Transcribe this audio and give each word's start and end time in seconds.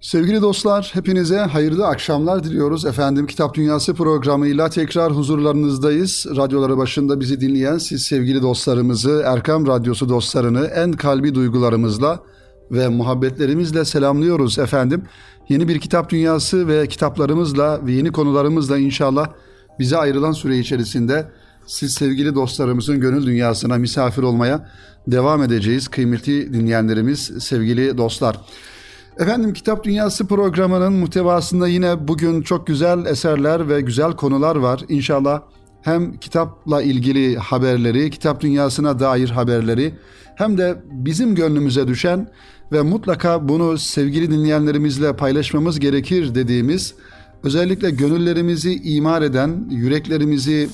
Sevgili 0.00 0.42
dostlar, 0.42 0.90
hepinize 0.94 1.38
hayırlı 1.38 1.86
akşamlar 1.86 2.44
diliyoruz. 2.44 2.84
Efendim 2.84 3.26
Kitap 3.26 3.54
Dünyası 3.54 3.94
programıyla 3.94 4.68
tekrar 4.68 5.12
huzurlarınızdayız. 5.12 6.26
Radyoları 6.36 6.78
başında 6.78 7.20
bizi 7.20 7.40
dinleyen 7.40 7.78
siz 7.78 8.02
sevgili 8.02 8.42
dostlarımızı, 8.42 9.22
Erkam 9.26 9.66
Radyosu 9.66 10.08
dostlarını 10.08 10.66
en 10.66 10.92
kalbi 10.92 11.34
duygularımızla 11.34 12.22
ve 12.70 12.88
muhabbetlerimizle 12.88 13.84
selamlıyoruz 13.84 14.58
efendim. 14.58 15.02
Yeni 15.48 15.68
bir 15.68 15.80
Kitap 15.80 16.10
Dünyası 16.10 16.68
ve 16.68 16.86
kitaplarımızla 16.86 17.86
ve 17.86 17.92
yeni 17.92 18.12
konularımızla 18.12 18.78
inşallah 18.78 19.26
bize 19.78 19.96
ayrılan 19.96 20.32
süre 20.32 20.58
içerisinde 20.58 21.28
siz 21.66 21.94
sevgili 21.94 22.34
dostlarımızın 22.34 23.00
gönül 23.00 23.26
dünyasına 23.26 23.76
misafir 23.76 24.22
olmaya 24.22 24.68
devam 25.06 25.42
edeceğiz. 25.42 25.88
Kıymetli 25.88 26.52
dinleyenlerimiz, 26.52 27.20
sevgili 27.38 27.98
dostlar. 27.98 28.36
Efendim 29.20 29.52
Kitap 29.52 29.84
Dünyası 29.84 30.26
programının 30.26 30.92
muhtevasında 30.92 31.68
yine 31.68 32.08
bugün 32.08 32.42
çok 32.42 32.66
güzel 32.66 33.06
eserler 33.06 33.68
ve 33.68 33.80
güzel 33.80 34.12
konular 34.12 34.56
var. 34.56 34.80
İnşallah 34.88 35.42
hem 35.82 36.16
kitapla 36.16 36.82
ilgili 36.82 37.36
haberleri, 37.36 38.10
kitap 38.10 38.40
dünyasına 38.40 39.00
dair 39.00 39.30
haberleri 39.30 39.94
hem 40.34 40.58
de 40.58 40.82
bizim 40.90 41.34
gönlümüze 41.34 41.88
düşen 41.88 42.28
ve 42.72 42.82
mutlaka 42.82 43.48
bunu 43.48 43.78
sevgili 43.78 44.30
dinleyenlerimizle 44.30 45.16
paylaşmamız 45.16 45.80
gerekir 45.80 46.34
dediğimiz 46.34 46.94
özellikle 47.42 47.90
gönüllerimizi 47.90 48.74
imar 48.74 49.22
eden, 49.22 49.66
yüreklerimizi 49.70 50.68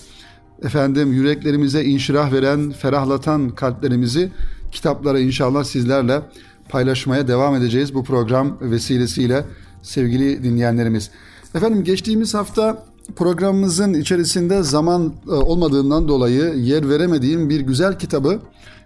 efendim 0.62 1.12
yüreklerimize 1.12 1.84
inşirah 1.84 2.32
veren, 2.32 2.70
ferahlatan 2.70 3.50
kalplerimizi 3.50 4.30
kitaplara 4.72 5.20
inşallah 5.20 5.64
sizlerle 5.64 6.22
paylaşmaya 6.68 7.28
devam 7.28 7.54
edeceğiz 7.54 7.94
bu 7.94 8.04
program 8.04 8.58
vesilesiyle 8.60 9.44
sevgili 9.82 10.44
dinleyenlerimiz. 10.44 11.10
Efendim 11.54 11.84
geçtiğimiz 11.84 12.34
hafta 12.34 12.84
programımızın 13.16 13.94
içerisinde 13.94 14.62
zaman 14.62 15.14
e, 15.26 15.30
olmadığından 15.30 16.08
dolayı 16.08 16.54
yer 16.54 16.88
veremediğim 16.88 17.50
bir 17.50 17.60
güzel 17.60 17.98
kitabı 17.98 18.40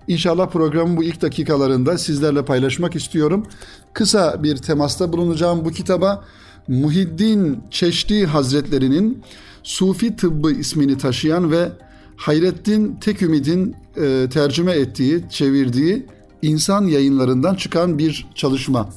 İnşallah 0.08 0.50
programın 0.50 0.96
bu 0.96 1.04
ilk 1.04 1.22
dakikalarında 1.22 1.98
sizlerle 1.98 2.44
paylaşmak 2.44 2.96
istiyorum. 2.96 3.46
Kısa 3.92 4.42
bir 4.42 4.56
temasta 4.56 5.12
bulunacağım 5.12 5.64
bu 5.64 5.70
kitaba. 5.70 6.24
Muhiddin 6.68 7.58
Çeşdi 7.70 8.26
Hazretleri'nin 8.26 9.22
Sufi 9.62 10.16
Tıbbı 10.16 10.52
ismini 10.52 10.98
taşıyan 10.98 11.50
ve 11.50 11.68
Hayrettin 12.16 12.96
Tekümid'in 13.00 13.76
e, 13.96 14.28
tercüme 14.32 14.72
ettiği, 14.72 15.24
çevirdiği 15.30 16.06
insan 16.42 16.86
yayınlarından 16.86 17.54
çıkan 17.54 17.98
bir 17.98 18.26
çalışma. 18.34 18.88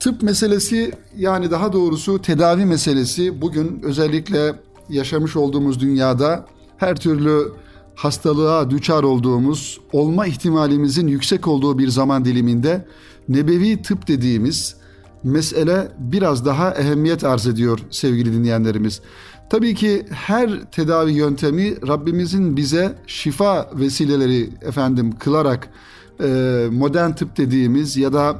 Tıp 0.00 0.22
meselesi 0.22 0.92
yani 1.16 1.50
daha 1.50 1.72
doğrusu 1.72 2.22
tedavi 2.22 2.64
meselesi 2.64 3.40
bugün 3.40 3.80
özellikle 3.82 4.54
yaşamış 4.88 5.36
olduğumuz 5.36 5.80
dünyada 5.80 6.46
her 6.76 6.96
türlü 6.96 7.52
hastalığa 7.94 8.70
düçar 8.70 9.02
olduğumuz, 9.02 9.80
olma 9.92 10.26
ihtimalimizin 10.26 11.06
yüksek 11.06 11.48
olduğu 11.48 11.78
bir 11.78 11.88
zaman 11.88 12.24
diliminde 12.24 12.86
nebevi 13.28 13.82
tıp 13.82 14.08
dediğimiz 14.08 14.76
mesele 15.24 15.88
biraz 15.98 16.46
daha 16.46 16.74
ehemmiyet 16.74 17.24
arz 17.24 17.46
ediyor 17.46 17.78
sevgili 17.90 18.32
dinleyenlerimiz. 18.32 19.00
Tabii 19.50 19.74
ki 19.74 20.06
her 20.10 20.70
tedavi 20.72 21.12
yöntemi 21.12 21.88
Rabbimizin 21.88 22.56
bize 22.56 22.98
şifa 23.06 23.70
vesileleri 23.74 24.50
efendim 24.62 25.12
kılarak 25.18 25.68
modern 26.70 27.12
tıp 27.12 27.36
dediğimiz 27.36 27.96
ya 27.96 28.12
da 28.12 28.36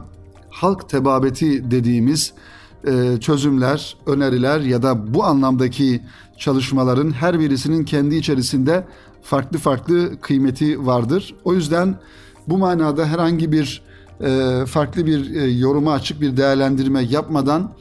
halk 0.51 0.89
tebabeti 0.89 1.71
dediğimiz 1.71 2.33
e, 2.87 3.17
çözümler, 3.21 3.97
öneriler 4.07 4.61
ya 4.61 4.83
da 4.83 5.15
bu 5.15 5.25
anlamdaki 5.25 6.03
çalışmaların 6.39 7.11
her 7.11 7.41
birisinin 7.41 7.85
kendi 7.85 8.17
içerisinde 8.17 8.85
farklı 9.23 9.59
farklı 9.59 10.21
kıymeti 10.21 10.87
vardır. 10.87 11.35
O 11.45 11.55
yüzden 11.55 11.95
bu 12.49 12.59
manada 12.59 13.07
herhangi 13.07 13.53
bir 13.53 13.83
e, 14.21 14.63
farklı 14.67 15.07
bir 15.07 15.35
e, 15.35 15.51
yoruma 15.51 15.93
açık 15.93 16.21
bir 16.21 16.37
değerlendirme 16.37 17.03
yapmadan 17.03 17.73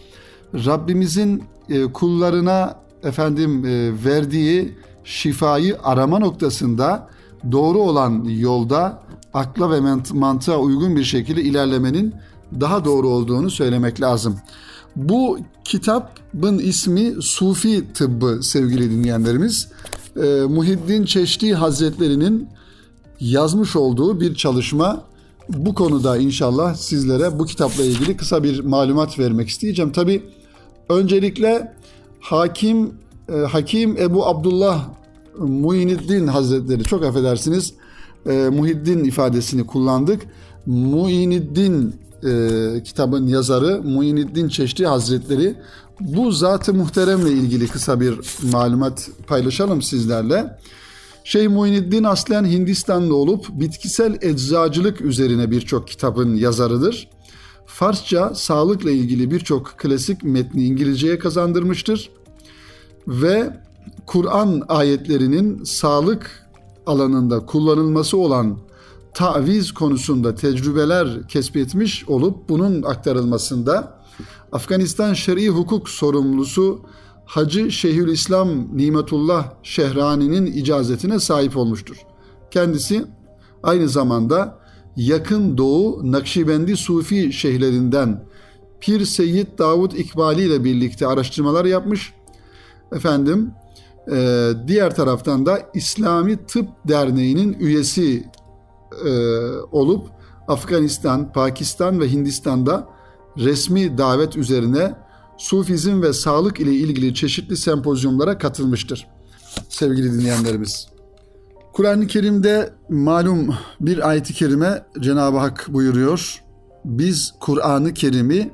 Rabbimizin 0.54 1.44
e, 1.70 1.84
kullarına 1.84 2.76
efendim 3.04 3.66
e, 3.66 3.92
verdiği 4.06 4.76
şifayı 5.04 5.78
arama 5.84 6.20
noktasında 6.20 7.10
doğru 7.52 7.78
olan 7.78 8.24
yolda 8.24 9.02
akla 9.34 9.72
ve 9.72 10.02
mantığa 10.14 10.58
uygun 10.58 10.96
bir 10.96 11.04
şekilde 11.04 11.42
ilerlemenin 11.42 12.14
daha 12.60 12.86
doğru 12.86 13.10
olduğunu 13.10 13.50
söylemek 13.50 14.02
lazım. 14.02 14.36
Bu 14.96 15.40
kitabın 15.64 16.58
ismi 16.58 17.14
Sufi 17.22 17.94
Tıbbı 17.94 18.44
sevgili 18.44 18.92
dinleyenlerimiz. 18.92 19.68
Ee, 20.16 20.42
Muhiddin 20.50 21.06
Çeşdi 21.06 21.54
Hazretleri'nin 21.54 22.48
yazmış 23.20 23.76
olduğu 23.76 24.22
bir 24.22 24.36
çalışma. 24.36 25.04
Bu 25.50 25.74
konuda 25.74 26.18
inşallah 26.18 26.76
sizlere 26.76 27.40
bu 27.40 27.46
kitapla 27.46 27.84
ilgili 27.84 28.18
kısa 28.18 28.44
bir 28.44 28.60
malumat 28.60 29.20
vermek 29.20 29.50
isteyeceğim. 29.50 29.92
Tabi 29.92 30.24
öncelikle 30.90 31.74
Hakim 32.20 32.94
e, 33.30 33.34
Hakim 33.34 33.98
Ebu 33.98 34.26
Abdullah 34.28 34.90
Muhyiddin 35.38 36.28
Hazretleri 36.28 36.84
çok 36.84 37.04
affedersiniz 37.04 37.74
e, 38.26 38.50
Muhiddin 38.50 39.04
ifadesini 39.04 39.66
kullandık. 39.66 40.22
Muhyiddin 40.66 41.96
e, 42.24 42.84
kitabın 42.84 43.28
yazarı 43.28 43.82
Muhyiddin 43.84 44.50
Çeşdi 44.50 44.86
Hazretleri 44.86 45.56
bu 46.00 46.32
zatı 46.32 46.74
muhteremle 46.74 47.32
ilgili 47.32 47.68
kısa 47.68 48.00
bir 48.00 48.20
malumat 48.52 49.10
paylaşalım 49.28 49.82
sizlerle. 49.82 50.58
Şeyh 51.24 51.50
Muhyiddin 51.50 52.04
aslen 52.04 52.46
Hindistanlı 52.46 53.16
olup 53.16 53.46
bitkisel 53.50 54.18
eczacılık 54.22 55.02
üzerine 55.02 55.52
birçok 55.52 55.88
kitabın 55.88 56.36
yazarıdır. 56.36 57.10
Farsça 57.66 58.36
sağlıkla 58.36 58.92
ilgili 58.92 59.32
birçok 59.32 59.74
klasik 59.78 60.24
metni 60.24 60.64
İngilizceye 60.64 61.20
kazandırmıştır 61.20 62.10
ve 63.08 63.58
Kur'an 64.06 64.62
ayetlerinin 64.68 65.64
sağlık 65.64 66.49
alanında 66.90 67.46
kullanılması 67.46 68.18
olan 68.18 68.58
taviz 69.14 69.72
konusunda 69.72 70.36
tecrübeler 70.36 71.28
kesbetmiş 71.28 72.10
olup 72.10 72.50
bunun 72.50 72.84
aktarılmasında 72.84 74.00
Afganistan 74.52 75.14
Şer'i 75.14 75.50
Hukuk 75.50 75.90
sorumlusu 75.90 76.82
Hacı 77.26 77.72
Şeyhülislam 77.72 78.78
Nimetullah 78.78 79.54
Şehrani'nin 79.64 80.46
icazetine 80.46 81.20
sahip 81.20 81.58
olmuştur. 81.58 81.98
Kendisi 82.52 83.06
aynı 83.64 83.90
zamanda 83.90 84.60
yakın 84.96 85.58
doğu 85.58 86.12
Nakşibendi 86.12 86.78
Sufi 86.78 87.34
şeyhlerinden 87.34 88.24
Pir 88.82 89.06
Seyyid 89.06 89.48
Davud 89.58 89.92
İkbali 89.92 90.42
ile 90.42 90.64
birlikte 90.64 91.08
araştırmalar 91.08 91.66
yapmış. 91.66 92.14
Efendim 92.92 93.52
ee, 94.12 94.52
diğer 94.68 94.96
taraftan 94.96 95.46
da 95.46 95.60
İslami 95.74 96.46
Tıp 96.46 96.70
Derneği'nin 96.88 97.58
üyesi 97.60 98.24
e, 99.06 99.12
olup 99.72 100.08
Afganistan, 100.48 101.34
Pakistan 101.34 102.00
ve 102.00 102.12
Hindistan'da 102.12 102.88
resmi 103.38 103.98
davet 103.98 104.38
üzerine 104.38 104.96
Sufizm 105.38 106.02
ve 106.02 106.14
sağlık 106.14 106.60
ile 106.60 106.72
ilgili 106.72 107.14
çeşitli 107.14 107.58
sempozyumlara 107.58 108.38
katılmıştır. 108.38 109.08
Sevgili 109.70 110.14
dinleyenlerimiz. 110.14 110.88
Kur'an-ı 111.74 112.08
Kerim'de 112.08 112.74
malum 112.90 113.56
bir 113.80 114.10
ayet-i 114.10 114.34
kerime 114.34 114.86
Cenab-ı 115.00 115.38
Hak 115.38 115.68
buyuruyor. 115.70 116.44
Biz 116.86 117.34
Kur'an-ı 117.40 117.94
Kerim'i 117.94 118.52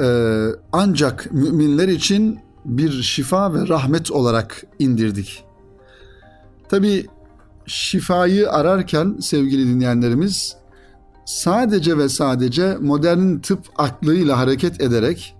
e, 0.00 0.06
ancak 0.72 1.32
müminler 1.32 1.88
için 1.88 2.38
bir 2.68 3.02
şifa 3.02 3.54
ve 3.54 3.68
rahmet 3.68 4.10
olarak 4.10 4.64
indirdik. 4.78 5.44
Tabi 6.68 7.06
şifayı 7.66 8.50
ararken 8.50 9.16
sevgili 9.20 9.66
dinleyenlerimiz 9.66 10.56
sadece 11.24 11.98
ve 11.98 12.08
sadece 12.08 12.76
modern 12.80 13.38
tıp 13.38 13.60
aklıyla 13.76 14.38
hareket 14.38 14.80
ederek 14.80 15.36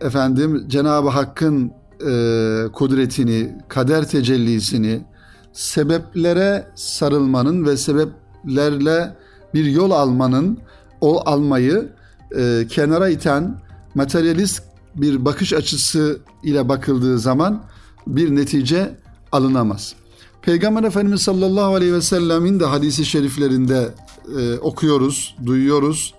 efendim 0.00 0.64
Cenab-ı 0.68 1.08
Hakk'ın 1.08 1.72
e, 2.00 2.64
kudretini, 2.72 3.58
kader 3.68 4.08
tecellisini, 4.08 5.04
sebeplere 5.52 6.66
sarılmanın 6.74 7.66
ve 7.66 7.76
sebeplerle 7.76 9.16
bir 9.54 9.64
yol 9.64 9.90
almanın, 9.90 10.58
o 11.00 11.28
almayı 11.28 11.88
e, 12.36 12.66
kenara 12.68 13.08
iten 13.08 13.60
materyalist 13.94 14.62
bir 14.96 15.24
bakış 15.24 15.52
açısı 15.52 16.20
ile 16.42 16.68
bakıldığı 16.68 17.18
zaman 17.18 17.62
bir 18.06 18.36
netice 18.36 18.98
alınamaz. 19.32 19.94
Peygamber 20.42 20.82
Efendimiz 20.82 21.20
sallallahu 21.20 21.74
aleyhi 21.74 21.92
ve 21.92 22.02
sellemin 22.02 22.60
de 22.60 22.64
hadisi 22.64 23.04
şeriflerinde 23.04 23.94
e, 24.38 24.58
okuyoruz, 24.58 25.36
duyuyoruz. 25.46 26.14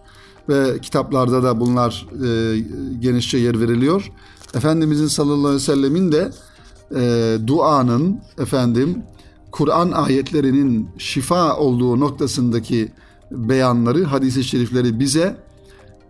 ve 0.50 0.80
kitaplarda 0.80 1.44
da 1.44 1.60
bunlar 1.60 2.08
e, 2.26 2.60
genişçe 3.00 3.38
yer 3.38 3.60
veriliyor. 3.60 4.12
Efendimizin 4.54 5.08
sallallahu 5.08 5.48
aleyhi 5.48 5.56
ve 5.56 5.60
sellemin 5.60 6.12
de 6.12 6.32
e, 6.96 7.38
duanın 7.48 8.22
efendim 8.40 9.04
Kur'an 9.52 9.92
ayetlerinin 9.92 10.90
şifa 10.98 11.58
olduğu 11.58 12.00
noktasındaki 12.00 12.92
beyanları, 13.32 14.04
hadis-i 14.04 14.44
şerifleri 14.44 15.00
bize 15.00 15.38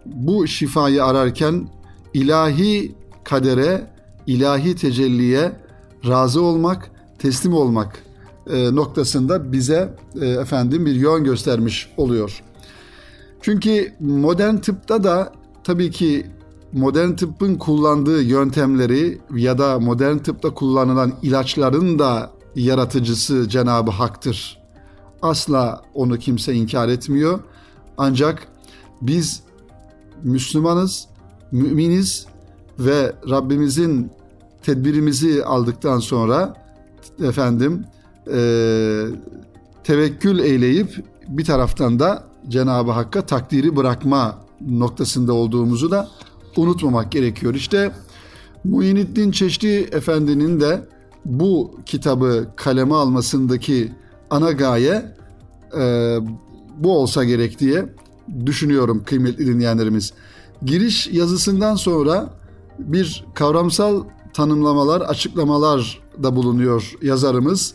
bu 0.06 0.48
şifayı 0.48 1.06
ararken 1.06 1.70
ilahi 2.18 2.96
kadere, 3.24 3.88
ilahi 4.28 4.76
tecelliye 4.76 5.52
razı 6.08 6.42
olmak, 6.42 6.92
teslim 7.20 7.54
olmak 7.54 8.04
e, 8.50 8.76
noktasında 8.76 9.52
bize 9.52 9.96
e, 10.22 10.26
efendim 10.26 10.86
bir 10.86 10.96
yön 10.96 11.24
göstermiş 11.24 11.90
oluyor. 11.98 12.44
Çünkü 13.42 13.94
modern 14.00 14.58
tıpta 14.58 15.04
da 15.04 15.34
tabii 15.64 15.92
ki 15.92 16.26
modern 16.74 17.12
tıbbın 17.12 17.56
kullandığı 17.56 18.22
yöntemleri 18.22 19.18
ya 19.36 19.58
da 19.58 19.80
modern 19.80 20.18
tıpta 20.18 20.54
kullanılan 20.54 21.14
ilaçların 21.22 22.00
da 22.00 22.32
yaratıcısı 22.56 23.50
Cenab-ı 23.50 23.92
Hak'tır. 23.92 24.60
Asla 25.22 25.82
onu 25.94 26.18
kimse 26.18 26.54
inkar 26.54 26.90
etmiyor. 26.90 27.40
Ancak 27.98 28.48
biz 29.02 29.44
Müslümanız, 30.24 31.08
müminiz 31.52 32.26
ve 32.80 33.16
Rabbimizin 33.30 34.12
tedbirimizi 34.62 35.44
aldıktan 35.46 36.00
sonra 36.00 36.54
efendim 37.24 37.86
e, 38.34 38.40
tevekkül 39.84 40.40
eyleyip 40.40 41.06
bir 41.28 41.46
taraftan 41.46 42.00
da 42.00 42.24
Cenab-ı 42.48 42.92
Hakk'a 42.92 43.22
takdiri 43.22 43.76
bırakma 43.76 44.38
noktasında 44.62 45.34
olduğumuzu 45.34 45.92
da 45.92 46.08
unutmamak 46.58 47.12
gerekiyor. 47.12 47.56
İşte 47.56 47.92
Muhyiddin 48.64 49.32
Çeşdi 49.32 49.90
Efendi'nin 49.92 50.60
de 50.60 50.82
bu 51.26 51.80
kitabı 51.86 52.48
kaleme 52.56 52.96
almasındaki 52.96 53.92
ana 54.30 54.52
gaye 54.52 55.16
e, 55.80 56.18
bu 56.78 56.98
olsa 56.98 57.24
gerek 57.24 57.60
diye 57.60 57.86
düşünüyorum 58.46 59.04
kıymetli 59.06 59.48
dinleyenlerimiz. 59.48 60.14
Giriş 60.66 61.08
yazısından 61.08 61.76
sonra 61.76 62.34
bir 62.80 63.26
kavramsal 63.34 64.04
tanımlamalar, 64.34 65.02
açıklamalar 65.02 66.00
da 66.24 66.36
bulunuyor 66.36 66.94
yazarımız. 67.02 67.74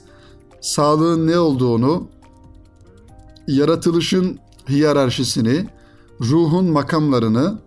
Sağlığın 0.61 1.27
ne 1.27 1.39
olduğunu, 1.39 2.09
yaratılışın 3.47 4.39
hiyerarşisini, 4.69 5.67
ruhun 6.21 6.65
makamlarını, 6.65 7.59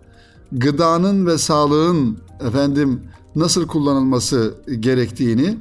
gıdanın 0.52 1.26
ve 1.26 1.38
sağlığın 1.38 2.18
efendim 2.40 3.00
nasıl 3.36 3.66
kullanılması 3.66 4.54
gerektiğini, 4.80 5.58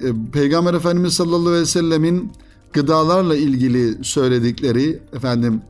e, 0.00 0.06
Peygamber 0.32 0.74
Efendimiz 0.74 1.12
sallallahu 1.12 1.48
aleyhi 1.48 1.62
ve 1.62 1.66
sellemin 1.66 2.32
gıdalarla 2.72 3.36
ilgili 3.36 4.04
söyledikleri 4.04 5.02
efendim 5.12 5.62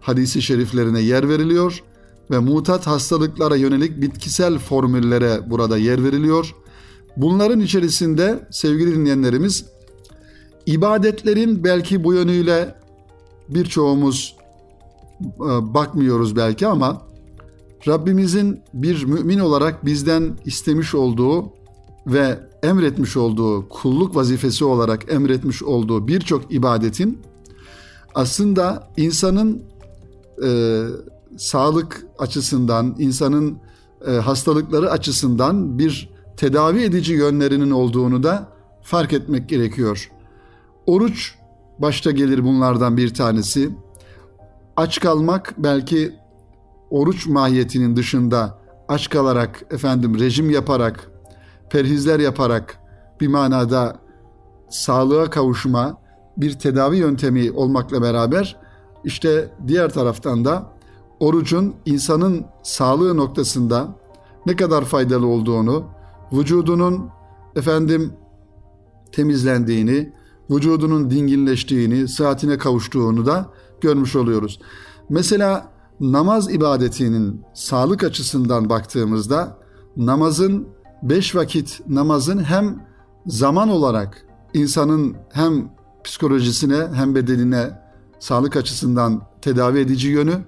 hadisi 0.00 0.42
şeriflerine 0.42 1.00
yer 1.00 1.28
veriliyor 1.28 1.82
ve 2.30 2.38
mutat 2.38 2.86
hastalıklara 2.86 3.56
yönelik 3.56 4.02
bitkisel 4.02 4.58
formüllere 4.58 5.50
burada 5.50 5.78
yer 5.78 6.04
veriliyor. 6.04 6.54
Bunların 7.16 7.60
içerisinde 7.60 8.48
sevgili 8.50 8.94
dinleyenlerimiz 8.94 9.64
ibadetlerin 10.66 11.64
belki 11.64 12.04
bu 12.04 12.14
yönüyle 12.14 12.74
birçoğumuz 13.48 14.36
e, 15.20 15.74
bakmıyoruz 15.74 16.36
belki 16.36 16.66
ama 16.66 17.02
Rabbimizin 17.88 18.60
bir 18.74 19.04
mümin 19.04 19.38
olarak 19.38 19.84
bizden 19.84 20.38
istemiş 20.44 20.94
olduğu 20.94 21.52
ve 22.06 22.38
emretmiş 22.62 23.16
olduğu 23.16 23.68
kulluk 23.68 24.16
vazifesi 24.16 24.64
olarak 24.64 25.12
emretmiş 25.12 25.62
olduğu 25.62 26.08
birçok 26.08 26.52
ibadetin 26.54 27.18
aslında 28.14 28.92
insanın 28.96 29.62
e, 30.44 30.48
sağlık 31.36 32.06
açısından, 32.18 32.94
insanın 32.98 33.58
e, 34.06 34.10
hastalıkları 34.10 34.90
açısından 34.90 35.78
bir 35.78 36.10
tedavi 36.36 36.82
edici 36.82 37.12
yönlerinin 37.12 37.70
olduğunu 37.70 38.22
da 38.22 38.48
fark 38.82 39.12
etmek 39.12 39.48
gerekiyor. 39.48 40.10
Oruç 40.86 41.34
başta 41.78 42.10
gelir 42.10 42.44
bunlardan 42.44 42.96
bir 42.96 43.14
tanesi. 43.14 43.70
Aç 44.76 45.00
kalmak 45.00 45.54
belki 45.58 46.12
oruç 46.90 47.26
mahiyetinin 47.26 47.96
dışında 47.96 48.58
aç 48.88 49.08
kalarak 49.08 49.62
efendim 49.70 50.18
rejim 50.20 50.50
yaparak 50.50 51.10
perhizler 51.70 52.20
yaparak 52.20 52.78
bir 53.20 53.28
manada 53.28 53.96
sağlığa 54.70 55.30
kavuşma 55.30 56.00
bir 56.36 56.58
tedavi 56.58 56.96
yöntemi 56.96 57.52
olmakla 57.52 58.02
beraber 58.02 58.56
işte 59.04 59.54
diğer 59.66 59.88
taraftan 59.88 60.44
da 60.44 60.72
orucun 61.20 61.74
insanın 61.86 62.44
sağlığı 62.62 63.16
noktasında 63.16 63.88
ne 64.46 64.56
kadar 64.56 64.84
faydalı 64.84 65.26
olduğunu, 65.26 65.84
vücudunun 66.32 67.08
efendim 67.56 68.12
temizlendiğini, 69.12 70.12
vücudunun 70.50 71.10
dinginleştiğini, 71.10 72.08
sıhhatine 72.08 72.58
kavuştuğunu 72.58 73.26
da 73.26 73.50
görmüş 73.80 74.16
oluyoruz. 74.16 74.60
Mesela 75.08 75.72
namaz 76.00 76.54
ibadetinin 76.54 77.42
sağlık 77.54 78.04
açısından 78.04 78.70
baktığımızda 78.70 79.58
namazın 79.96 80.68
beş 81.02 81.34
vakit 81.34 81.80
namazın 81.88 82.38
hem 82.44 82.86
zaman 83.26 83.68
olarak 83.68 84.26
insanın 84.54 85.16
hem 85.32 85.70
psikolojisine 86.04 86.88
hem 86.94 87.14
bedenine 87.14 87.70
sağlık 88.18 88.56
açısından 88.56 89.22
tedavi 89.42 89.78
edici 89.78 90.08
yönü 90.08 90.44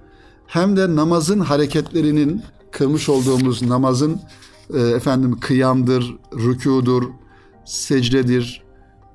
hem 0.47 0.77
de 0.77 0.95
namazın 0.95 1.39
hareketlerinin 1.39 2.41
kılmış 2.71 3.09
olduğumuz 3.09 3.61
namazın 3.61 4.21
e, 4.73 4.79
efendim 4.79 5.39
kıyamdır, 5.39 6.15
rükudur, 6.33 7.03
secdedir 7.65 8.63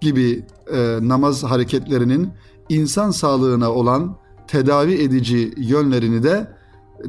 gibi 0.00 0.46
e, 0.72 0.98
namaz 1.02 1.44
hareketlerinin 1.44 2.28
insan 2.68 3.10
sağlığına 3.10 3.72
olan 3.72 4.16
tedavi 4.48 4.94
edici 4.94 5.54
yönlerini 5.56 6.22
de 6.22 6.52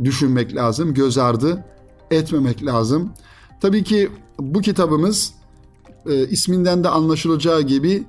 düşünmek 0.03 0.55
lazım, 0.55 0.93
göz 0.93 1.17
ardı 1.17 1.65
etmemek 2.11 2.65
lazım. 2.65 3.11
Tabii 3.61 3.83
ki 3.83 4.09
bu 4.39 4.61
kitabımız 4.61 5.33
e, 6.05 6.27
isminden 6.27 6.83
de 6.83 6.89
anlaşılacağı 6.89 7.61
gibi 7.61 8.03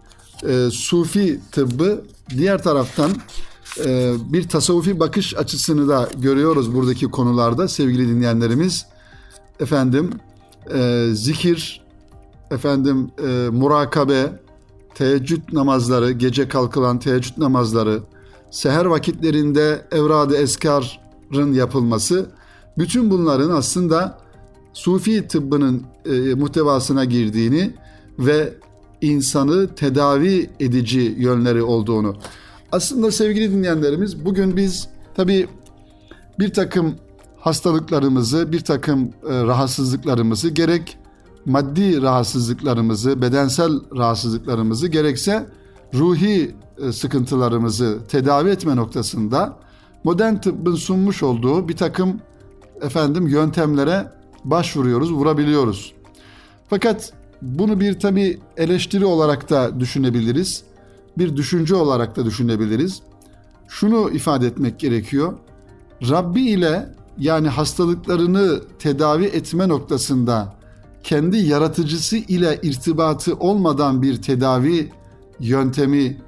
e, 0.49 0.71
sufi 0.71 1.41
tıbbı 1.53 2.05
diğer 2.31 2.63
taraftan 2.63 3.11
e, 3.79 4.15
bir 4.33 4.49
tasavvufi 4.49 5.01
bakış 5.01 5.37
açısını 5.37 5.89
da 5.89 6.09
görüyoruz 6.19 6.75
buradaki 6.75 7.07
konularda 7.07 7.69
sevgili 7.69 8.09
dinleyenlerimiz. 8.09 8.87
Efendim 9.61 10.11
e, 10.75 11.09
zikir, 11.13 11.85
efendim 12.51 13.11
e, 13.27 13.49
murakabe, 13.53 14.33
teheccüd 14.95 15.43
namazları, 15.53 16.11
gece 16.11 16.49
kalkılan 16.49 16.99
teheccüd 16.99 17.39
namazları, 17.39 18.01
seher 18.51 18.85
vakitlerinde 18.85 19.87
evrad-ı 19.93 20.37
eskarın 20.37 21.53
yapılması, 21.53 22.31
bütün 22.79 23.11
bunların 23.11 23.51
aslında 23.51 24.19
Sufi 24.73 25.29
tıbbının 25.29 25.83
e, 26.05 26.35
muhtevasına 26.35 27.05
girdiğini 27.05 27.75
ve 28.19 28.55
insanı 29.01 29.75
tedavi 29.75 30.51
edici 30.61 31.15
yönleri 31.19 31.63
olduğunu. 31.63 32.17
Aslında 32.73 33.11
sevgili 33.11 33.51
dinleyenlerimiz 33.51 34.25
bugün 34.25 34.57
biz 34.57 34.89
tabii 35.15 35.49
bir 36.39 36.53
takım 36.53 36.95
hastalıklarımızı, 37.39 38.53
bir 38.53 38.61
takım 38.61 39.05
e, 39.05 39.43
rahatsızlıklarımızı 39.45 40.49
gerek 40.49 40.99
maddi 41.45 42.03
rahatsızlıklarımızı, 42.03 43.23
bedensel 43.23 43.71
rahatsızlıklarımızı 43.97 44.89
gerekse 44.89 45.47
ruhi 45.95 46.55
e, 46.79 46.93
sıkıntılarımızı 46.93 47.99
tedavi 48.09 48.51
etme 48.51 48.77
noktasında 48.77 49.57
modern 50.05 50.37
tıbbın 50.37 50.75
sunmuş 50.75 51.23
olduğu 51.23 51.69
bir 51.69 51.77
takım 51.77 52.21
efendim 52.83 53.29
yöntemlere 53.29 54.13
başvuruyoruz, 54.45 55.13
vurabiliyoruz. 55.13 55.93
Fakat 56.69 57.13
bunu 57.43 57.81
bir 57.81 58.01
tabi 58.01 58.39
eleştiri 58.57 59.05
olarak 59.05 59.51
da 59.51 59.81
düşünebiliriz. 59.81 60.63
Bir 61.19 61.37
düşünce 61.37 61.75
olarak 61.75 62.17
da 62.17 62.25
düşünebiliriz. 62.25 63.03
Şunu 63.69 64.11
ifade 64.11 64.47
etmek 64.47 64.79
gerekiyor. 64.79 65.33
Rabbi 66.09 66.41
ile 66.41 66.95
yani 67.19 67.49
hastalıklarını 67.49 68.61
tedavi 68.79 69.25
etme 69.25 69.69
noktasında 69.69 70.55
kendi 71.03 71.37
yaratıcısı 71.37 72.17
ile 72.17 72.59
irtibatı 72.63 73.35
olmadan 73.35 74.03
bir 74.03 74.23
tedavi 74.23 74.93
yöntemi 75.41 76.19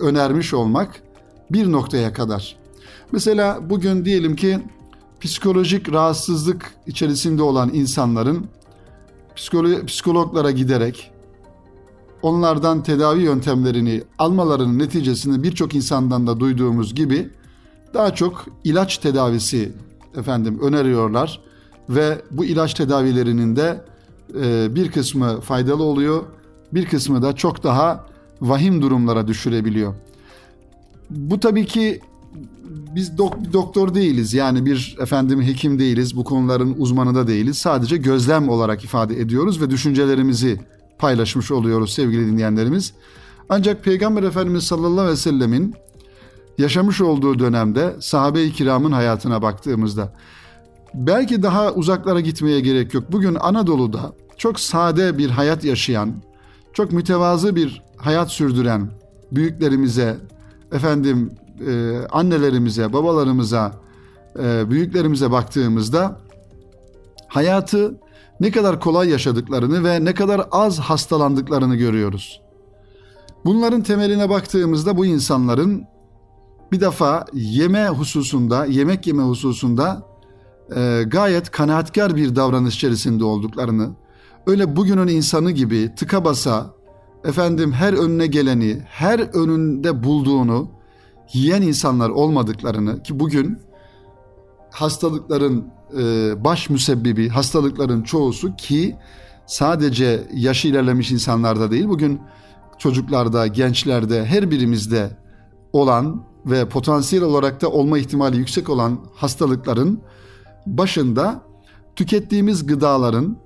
önermiş 0.00 0.54
olmak 0.54 1.02
bir 1.50 1.72
noktaya 1.72 2.12
kadar. 2.12 2.56
Mesela 3.12 3.70
bugün 3.70 4.04
diyelim 4.04 4.36
ki 4.36 4.58
psikolojik 5.20 5.92
rahatsızlık 5.92 6.74
içerisinde 6.86 7.42
olan 7.42 7.74
insanların 7.74 8.46
psikologlara 9.86 10.50
giderek 10.50 11.11
onlardan 12.22 12.82
tedavi 12.82 13.22
yöntemlerini 13.22 14.02
almalarının 14.18 14.78
neticesinde 14.78 15.42
birçok 15.42 15.74
insandan 15.74 16.26
da 16.26 16.40
duyduğumuz 16.40 16.94
gibi 16.94 17.28
daha 17.94 18.14
çok 18.14 18.46
ilaç 18.64 18.98
tedavisi 18.98 19.72
efendim 20.16 20.58
öneriyorlar 20.62 21.40
ve 21.88 22.22
bu 22.30 22.44
ilaç 22.44 22.74
tedavilerinin 22.74 23.56
de 23.56 23.84
e, 24.42 24.74
bir 24.74 24.90
kısmı 24.90 25.40
faydalı 25.40 25.82
oluyor, 25.82 26.22
bir 26.72 26.86
kısmı 26.86 27.22
da 27.22 27.36
çok 27.36 27.62
daha 27.62 28.06
vahim 28.40 28.82
durumlara 28.82 29.28
düşürebiliyor. 29.28 29.94
Bu 31.10 31.40
tabii 31.40 31.66
ki 31.66 32.00
biz 32.94 33.10
dok- 33.10 33.52
doktor 33.52 33.94
değiliz 33.94 34.34
yani 34.34 34.66
bir 34.66 34.96
efendim 35.00 35.42
hekim 35.42 35.78
değiliz 35.78 36.16
bu 36.16 36.24
konuların 36.24 36.74
uzmanı 36.78 37.14
da 37.14 37.26
değiliz 37.26 37.58
sadece 37.58 37.96
gözlem 37.96 38.48
olarak 38.48 38.84
ifade 38.84 39.20
ediyoruz 39.20 39.60
ve 39.60 39.70
düşüncelerimizi 39.70 40.60
paylaşmış 41.02 41.50
oluyoruz 41.50 41.92
sevgili 41.92 42.26
dinleyenlerimiz. 42.26 42.92
Ancak 43.48 43.84
Peygamber 43.84 44.22
Efendimiz 44.22 44.64
sallallahu 44.64 45.00
aleyhi 45.00 45.12
ve 45.12 45.16
sellemin 45.16 45.74
yaşamış 46.58 47.00
olduğu 47.00 47.38
dönemde 47.38 47.96
sahabe-i 48.00 48.52
kiramın 48.52 48.92
hayatına 48.92 49.42
baktığımızda 49.42 50.12
belki 50.94 51.42
daha 51.42 51.72
uzaklara 51.72 52.20
gitmeye 52.20 52.60
gerek 52.60 52.94
yok. 52.94 53.04
Bugün 53.12 53.34
Anadolu'da 53.34 54.12
çok 54.36 54.60
sade 54.60 55.18
bir 55.18 55.30
hayat 55.30 55.64
yaşayan, 55.64 56.12
çok 56.72 56.92
mütevazı 56.92 57.56
bir 57.56 57.82
hayat 57.96 58.30
sürdüren 58.30 58.90
büyüklerimize, 59.32 60.16
efendim 60.72 61.30
e, 61.68 61.96
annelerimize, 62.10 62.92
babalarımıza, 62.92 63.72
e, 64.38 64.70
büyüklerimize 64.70 65.30
baktığımızda 65.30 66.20
hayatı 67.28 67.94
ne 68.42 68.50
kadar 68.50 68.80
kolay 68.80 69.08
yaşadıklarını 69.08 69.84
ve 69.84 70.04
ne 70.04 70.14
kadar 70.14 70.46
az 70.50 70.78
hastalandıklarını 70.78 71.76
görüyoruz. 71.76 72.40
Bunların 73.44 73.82
temeline 73.82 74.30
baktığımızda 74.30 74.96
bu 74.96 75.06
insanların 75.06 75.84
bir 76.72 76.80
defa 76.80 77.24
yeme 77.32 77.88
hususunda, 77.88 78.64
yemek 78.64 79.06
yeme 79.06 79.22
hususunda 79.22 80.02
e, 80.76 81.02
gayet 81.06 81.50
kanaatkar 81.50 82.16
bir 82.16 82.36
davranış 82.36 82.76
içerisinde 82.76 83.24
olduklarını, 83.24 83.90
öyle 84.46 84.76
bugünün 84.76 85.08
insanı 85.08 85.50
gibi 85.50 85.94
tıka 85.96 86.24
basa, 86.24 86.74
efendim 87.24 87.72
her 87.72 87.92
önüne 87.92 88.26
geleni, 88.26 88.82
her 88.86 89.20
önünde 89.20 90.04
bulduğunu 90.04 90.68
yiyen 91.32 91.62
insanlar 91.62 92.10
olmadıklarını 92.10 93.02
ki 93.02 93.20
bugün 93.20 93.58
hastalıkların 94.70 95.66
baş 96.44 96.70
müsebbibi, 96.70 97.28
hastalıkların 97.28 98.02
çoğusu 98.02 98.56
ki 98.56 98.96
sadece 99.46 100.28
yaşı 100.34 100.68
ilerlemiş 100.68 101.12
insanlarda 101.12 101.70
değil, 101.70 101.88
bugün 101.88 102.20
çocuklarda, 102.78 103.46
gençlerde, 103.46 104.24
her 104.24 104.50
birimizde 104.50 105.16
olan 105.72 106.24
ve 106.46 106.68
potansiyel 106.68 107.24
olarak 107.24 107.60
da 107.60 107.70
olma 107.70 107.98
ihtimali 107.98 108.36
yüksek 108.36 108.68
olan 108.68 109.00
hastalıkların 109.14 110.00
başında 110.66 111.42
tükettiğimiz 111.96 112.66
gıdaların 112.66 113.36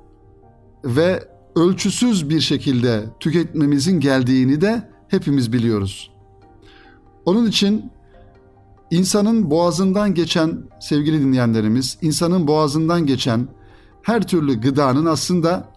ve 0.85 1.29
ölçüsüz 1.57 2.31
bir 2.31 2.41
şekilde 2.41 3.05
tüketmemizin 3.21 4.01
geldiğini 4.01 4.61
de 4.61 4.91
hepimiz 5.09 5.53
biliyoruz. 5.53 6.11
Onun 7.25 7.47
için 7.47 7.91
insanın 8.91 9.51
boğazından 9.51 10.15
geçen 10.15 10.59
sevgili 10.81 11.21
dinleyenlerimiz, 11.21 11.99
insanın 12.03 12.47
boğazından 12.47 13.07
geçen 13.07 13.49
her 14.03 14.27
türlü 14.27 14.61
gıdanın 14.61 15.07
aslında 15.07 15.69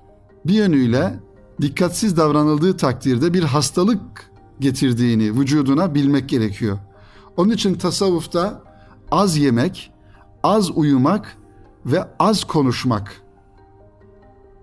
bir 0.45 0.53
yönüyle 0.53 1.19
dikkatsiz 1.61 2.17
davranıldığı 2.17 2.77
takdirde 2.77 3.33
bir 3.33 3.43
hastalık 3.43 4.31
getirdiğini 4.59 5.39
vücuduna 5.39 5.95
bilmek 5.95 6.29
gerekiyor. 6.29 6.77
Onun 7.37 7.49
için 7.49 7.75
tasavvufta 7.75 8.63
az 9.11 9.37
yemek, 9.37 9.91
az 10.43 10.71
uyumak 10.77 11.37
ve 11.85 12.07
az 12.19 12.43
konuşmak. 12.43 13.21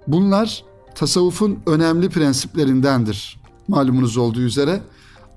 Bunlar 0.06 0.64
tasavvufun 0.94 1.58
önemli 1.66 2.08
prensiplerindendir. 2.08 3.40
Malumunuz 3.68 4.16
olduğu 4.16 4.40
üzere 4.40 4.80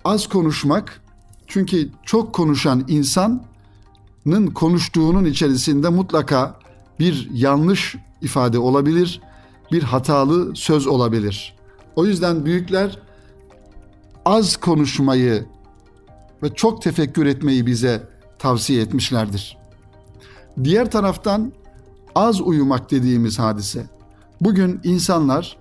az 0.06 0.28
konuşmak 0.28 1.02
çünkü 1.50 1.90
çok 2.04 2.34
konuşan 2.34 2.86
insanın 2.88 4.48
konuştuğunun 4.48 5.26
içerisinde 5.26 5.90
mutlaka 5.90 6.60
bir 7.00 7.30
yanlış 7.34 7.96
ifade 8.22 8.60
olabilir, 8.60 9.22
bir 9.72 9.84
hatalı 9.84 10.56
söz 10.56 10.88
olabilir. 10.88 11.56
O 11.96 12.06
yüzden 12.06 12.46
büyükler 12.46 13.00
az 14.26 14.58
konuşmayı 14.58 15.46
ve 16.44 16.54
çok 16.54 16.82
tefekkür 16.82 17.26
etmeyi 17.26 17.66
bize 17.66 18.08
tavsiye 18.40 18.82
etmişlerdir. 18.82 19.58
Diğer 20.64 20.92
taraftan 20.92 21.52
az 22.16 22.42
uyumak 22.42 22.92
dediğimiz 22.92 23.40
hadise. 23.40 23.86
Bugün 24.42 24.80
insanlar 24.84 25.58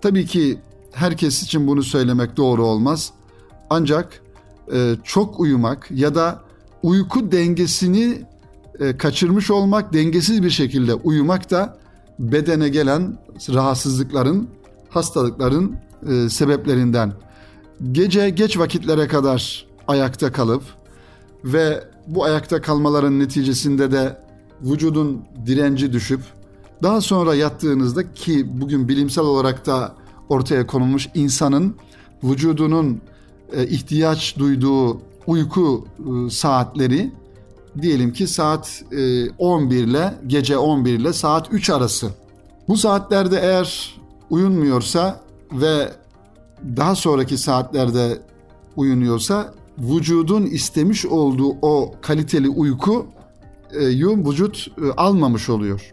tabii 0.00 0.26
ki 0.26 0.58
herkes 0.92 1.42
için 1.42 1.66
bunu 1.66 1.82
söylemek 1.82 2.36
doğru 2.36 2.64
olmaz. 2.64 3.12
Ancak 3.70 4.22
e, 4.72 4.96
çok 5.04 5.40
uyumak 5.40 5.90
ya 5.90 6.14
da 6.14 6.42
uyku 6.82 7.32
dengesini 7.32 8.22
e, 8.80 8.96
kaçırmış 8.96 9.50
olmak, 9.50 9.92
dengesiz 9.92 10.42
bir 10.42 10.50
şekilde 10.50 10.94
uyumak 10.94 11.50
da 11.50 11.78
bedene 12.18 12.68
gelen 12.68 13.18
rahatsızlıkların, 13.54 14.48
hastalıkların 14.88 15.76
e, 16.10 16.28
sebeplerinden. 16.28 17.12
Gece 17.92 18.30
geç 18.30 18.58
vakitlere 18.58 19.08
kadar 19.08 19.66
ayakta 19.88 20.32
kalıp 20.32 20.62
ve 21.44 21.84
bu 22.06 22.24
ayakta 22.24 22.60
kalmaların 22.60 23.18
neticesinde 23.18 23.92
de 23.92 24.20
vücudun 24.62 25.22
direnci 25.46 25.92
düşüp 25.92 26.20
daha 26.82 27.00
sonra 27.00 27.34
yattığınızda 27.34 28.12
ki 28.12 28.60
bugün 28.60 28.88
bilimsel 28.88 29.24
olarak 29.24 29.66
da 29.66 29.94
ortaya 30.28 30.66
konulmuş 30.66 31.08
insanın 31.14 31.76
vücudunun 32.24 33.00
ihtiyaç 33.68 34.38
duyduğu 34.38 35.00
uyku 35.26 35.84
e, 35.98 36.30
saatleri 36.30 37.10
diyelim 37.82 38.12
ki 38.12 38.26
saat 38.26 38.84
11 39.38 39.76
e, 39.76 39.78
ile 39.78 40.14
gece 40.26 40.58
11 40.58 40.98
ile 40.98 41.12
saat 41.12 41.52
3 41.52 41.70
arası. 41.70 42.10
Bu 42.68 42.76
saatlerde 42.76 43.40
eğer 43.42 43.94
uyunmuyorsa 44.30 45.20
ve 45.52 45.92
daha 46.76 46.94
sonraki 46.94 47.38
saatlerde 47.38 48.18
uyunuyorsa 48.76 49.54
vücudun 49.78 50.42
istemiş 50.42 51.06
olduğu 51.06 51.56
o 51.62 51.94
kaliteli 52.02 52.48
uyku 52.48 53.06
vücut 54.26 54.66
almamış 54.96 55.48
oluyor. 55.48 55.92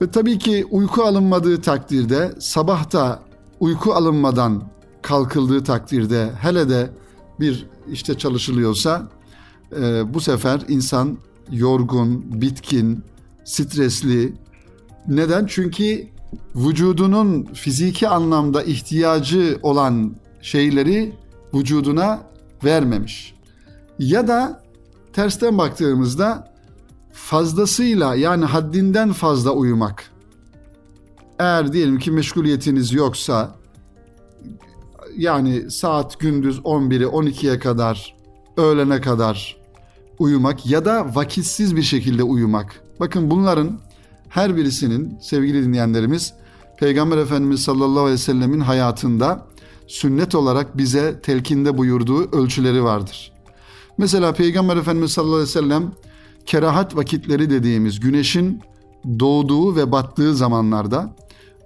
Ve 0.00 0.10
tabii 0.10 0.38
ki 0.38 0.66
uyku 0.70 1.02
alınmadığı 1.02 1.60
takdirde 1.60 2.32
sabahta 2.38 3.22
uyku 3.60 3.94
alınmadan 3.94 4.62
kalkıldığı 5.02 5.64
takdirde 5.64 6.30
hele 6.40 6.68
de 6.68 6.90
bir 7.40 7.66
işte 7.92 8.18
çalışılıyorsa 8.18 9.08
e, 9.76 10.14
bu 10.14 10.20
sefer 10.20 10.60
insan 10.68 11.18
yorgun, 11.50 12.40
bitkin, 12.40 13.04
stresli. 13.44 14.32
Neden? 15.08 15.46
Çünkü 15.46 16.08
vücudunun 16.54 17.44
fiziki 17.44 18.08
anlamda 18.08 18.62
ihtiyacı 18.62 19.58
olan 19.62 20.14
şeyleri 20.42 21.12
vücuduna 21.54 22.22
vermemiş. 22.64 23.34
Ya 23.98 24.28
da 24.28 24.62
tersten 25.12 25.58
baktığımızda 25.58 26.52
fazlasıyla 27.12 28.14
yani 28.14 28.44
haddinden 28.44 29.12
fazla 29.12 29.50
uyumak. 29.50 30.10
Eğer 31.38 31.72
diyelim 31.72 31.98
ki 31.98 32.10
meşguliyetiniz 32.10 32.92
yoksa 32.92 33.54
yani 35.16 35.70
saat 35.70 36.20
gündüz 36.20 36.58
11'i 36.58 37.04
12'ye 37.04 37.58
kadar 37.58 38.14
öğlene 38.56 39.00
kadar 39.00 39.56
uyumak 40.18 40.66
ya 40.66 40.84
da 40.84 41.14
vakitsiz 41.14 41.76
bir 41.76 41.82
şekilde 41.82 42.22
uyumak. 42.22 42.80
Bakın 43.00 43.30
bunların 43.30 43.80
her 44.28 44.56
birisinin 44.56 45.18
sevgili 45.20 45.64
dinleyenlerimiz 45.64 46.34
Peygamber 46.78 47.18
Efendimiz 47.18 47.60
sallallahu 47.60 48.00
aleyhi 48.00 48.14
ve 48.14 48.18
sellemin 48.18 48.60
hayatında 48.60 49.46
sünnet 49.86 50.34
olarak 50.34 50.76
bize 50.76 51.20
telkinde 51.20 51.78
buyurduğu 51.78 52.36
ölçüleri 52.36 52.84
vardır. 52.84 53.32
Mesela 53.98 54.32
Peygamber 54.32 54.76
Efendimiz 54.76 55.12
sallallahu 55.12 55.34
aleyhi 55.34 55.48
ve 55.48 55.52
sellem 55.52 55.92
kerahat 56.46 56.96
vakitleri 56.96 57.50
dediğimiz 57.50 58.00
güneşin 58.00 58.60
doğduğu 59.20 59.76
ve 59.76 59.92
battığı 59.92 60.34
zamanlarda 60.34 61.16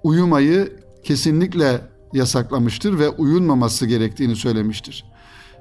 uyumayı 0.03 0.79
kesinlikle 1.03 1.81
yasaklamıştır 2.13 2.99
ve 2.99 3.09
uyunmaması 3.09 3.85
gerektiğini 3.85 4.35
söylemiştir. 4.35 5.05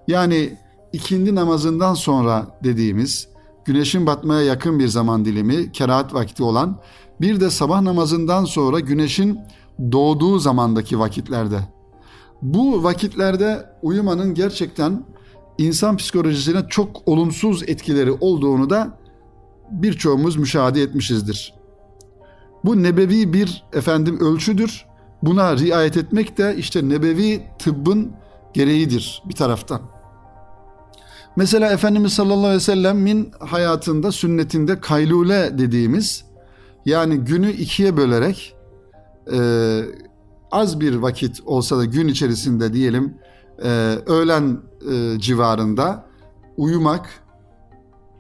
Yani 0.08 0.58
ikindi 0.92 1.34
namazından 1.34 1.94
sonra 1.94 2.58
dediğimiz 2.64 3.28
güneşin 3.64 4.06
batmaya 4.06 4.42
yakın 4.42 4.78
bir 4.78 4.88
zaman 4.88 5.24
dilimi, 5.24 5.72
kerahat 5.72 6.14
vakti 6.14 6.42
olan 6.42 6.80
bir 7.20 7.40
de 7.40 7.50
sabah 7.50 7.80
namazından 7.80 8.44
sonra 8.44 8.80
güneşin 8.80 9.40
doğduğu 9.92 10.38
zamandaki 10.38 10.98
vakitlerde. 10.98 11.58
Bu 12.42 12.84
vakitlerde 12.84 13.66
uyumanın 13.82 14.34
gerçekten 14.34 15.04
insan 15.58 15.96
psikolojisine 15.96 16.68
çok 16.68 17.08
olumsuz 17.08 17.62
etkileri 17.62 18.12
olduğunu 18.12 18.70
da 18.70 18.98
birçoğumuz 19.70 20.36
müşahede 20.36 20.82
etmişizdir. 20.82 21.54
Bu 22.64 22.82
nebevi 22.82 23.32
bir 23.32 23.64
efendim 23.72 24.20
ölçüdür. 24.20 24.86
Buna 25.26 25.56
riayet 25.56 25.96
etmek 25.96 26.38
de 26.38 26.54
işte 26.58 26.88
nebevi 26.88 27.42
tıbbın 27.58 28.12
gereğidir 28.54 29.22
bir 29.28 29.34
taraftan. 29.34 29.80
Mesela 31.36 31.72
Efendimiz 31.72 32.12
sallallahu 32.12 32.38
aleyhi 32.38 32.56
ve 32.56 32.60
sellem'in 32.60 33.32
hayatında, 33.38 34.12
sünnetinde 34.12 34.80
kaylule 34.80 35.58
dediğimiz 35.58 36.24
yani 36.84 37.16
günü 37.16 37.50
ikiye 37.50 37.96
bölerek 37.96 38.56
e, 39.32 39.38
az 40.50 40.80
bir 40.80 40.94
vakit 40.94 41.40
olsa 41.46 41.78
da 41.78 41.84
gün 41.84 42.08
içerisinde 42.08 42.72
diyelim 42.72 43.14
e, 43.62 43.68
öğlen 44.06 44.58
e, 44.92 45.20
civarında 45.20 46.06
uyumak 46.56 47.08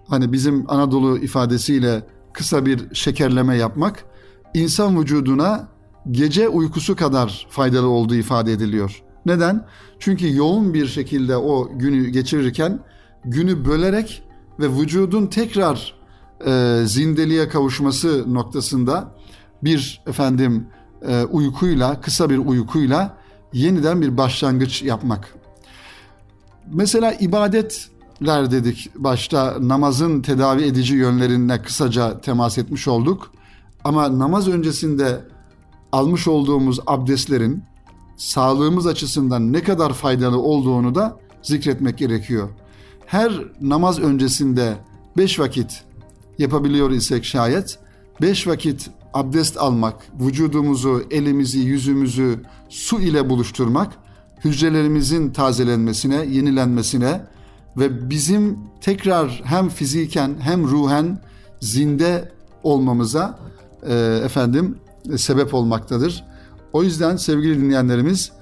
hani 0.08 0.32
bizim 0.32 0.70
Anadolu 0.70 1.18
ifadesiyle 1.18 2.02
kısa 2.32 2.66
bir 2.66 2.94
şekerleme 2.94 3.56
yapmak 3.56 4.04
insan 4.54 5.00
vücuduna 5.00 5.75
gece 6.10 6.48
uykusu 6.48 6.96
kadar 6.96 7.46
faydalı 7.50 7.88
olduğu 7.88 8.14
ifade 8.14 8.52
ediliyor. 8.52 9.02
Neden? 9.26 9.66
Çünkü 9.98 10.36
yoğun 10.36 10.74
bir 10.74 10.86
şekilde 10.86 11.36
o 11.36 11.78
günü 11.78 12.08
geçirirken 12.08 12.80
günü 13.24 13.64
bölerek 13.64 14.22
ve 14.60 14.68
vücudun 14.68 15.26
tekrar 15.26 15.94
e, 16.46 16.82
zindeliğe 16.86 17.48
kavuşması 17.48 18.34
noktasında 18.34 19.14
bir 19.64 20.02
efendim 20.06 20.66
e, 21.08 21.24
uykuyla, 21.24 22.00
kısa 22.00 22.30
bir 22.30 22.38
uykuyla 22.38 23.16
yeniden 23.52 24.00
bir 24.00 24.16
başlangıç 24.16 24.82
yapmak. 24.82 25.34
Mesela 26.72 27.12
ibadetler 27.12 28.50
dedik 28.50 28.90
başta 28.96 29.56
namazın 29.60 30.22
tedavi 30.22 30.62
edici 30.62 30.94
yönlerine 30.94 31.62
kısaca 31.62 32.20
temas 32.20 32.58
etmiş 32.58 32.88
olduk. 32.88 33.32
Ama 33.84 34.18
namaz 34.18 34.48
öncesinde 34.48 35.20
almış 35.96 36.28
olduğumuz 36.28 36.80
abdestlerin 36.86 37.62
sağlığımız 38.16 38.86
açısından 38.86 39.52
ne 39.52 39.62
kadar 39.62 39.92
faydalı 39.92 40.38
olduğunu 40.38 40.94
da 40.94 41.16
zikretmek 41.42 41.98
gerekiyor. 41.98 42.48
Her 43.06 43.32
namaz 43.60 43.98
öncesinde 43.98 44.76
beş 45.16 45.38
vakit 45.38 45.84
yapabiliyor 46.38 46.90
isek 46.90 47.24
şayet 47.24 47.78
beş 48.20 48.46
vakit 48.46 48.90
abdest 49.14 49.56
almak, 49.56 49.94
vücudumuzu, 50.20 51.02
elimizi, 51.10 51.58
yüzümüzü 51.58 52.40
su 52.68 53.00
ile 53.00 53.30
buluşturmak, 53.30 53.92
hücrelerimizin 54.44 55.30
tazelenmesine, 55.30 56.26
yenilenmesine 56.26 57.20
ve 57.76 58.10
bizim 58.10 58.58
tekrar 58.80 59.42
hem 59.44 59.68
fiziken 59.68 60.36
hem 60.40 60.64
ruhen 60.64 61.18
zinde 61.60 62.32
olmamıza 62.62 63.38
e, 63.86 63.94
efendim 64.24 64.78
sebep 65.16 65.54
olmaktadır. 65.54 66.24
O 66.72 66.82
yüzden 66.82 67.16
sevgili 67.16 67.60
dinleyenlerimiz 67.60 68.32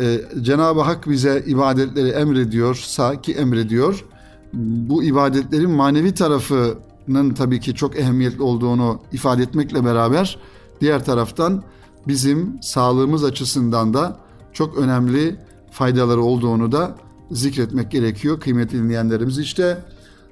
e, 0.00 0.20
Cenab-ı 0.42 0.80
Hak 0.80 1.08
bize 1.08 1.44
ibadetleri 1.46 2.08
emrediyorsa 2.08 3.20
ki 3.20 3.32
emrediyor. 3.32 4.04
Bu 4.52 5.02
ibadetlerin 5.02 5.70
manevi 5.70 6.14
tarafının 6.14 7.34
tabii 7.34 7.60
ki 7.60 7.74
çok 7.74 7.96
ehemmiyetli 7.96 8.42
olduğunu 8.42 9.00
ifade 9.12 9.42
etmekle 9.42 9.84
beraber 9.84 10.38
diğer 10.80 11.04
taraftan 11.04 11.62
bizim 12.08 12.58
sağlığımız 12.62 13.24
açısından 13.24 13.94
da 13.94 14.16
çok 14.52 14.78
önemli 14.78 15.36
faydaları 15.70 16.22
olduğunu 16.22 16.72
da 16.72 16.94
zikretmek 17.30 17.90
gerekiyor 17.90 18.40
kıymetli 18.40 18.78
dinleyenlerimiz. 18.78 19.38
İşte 19.38 19.84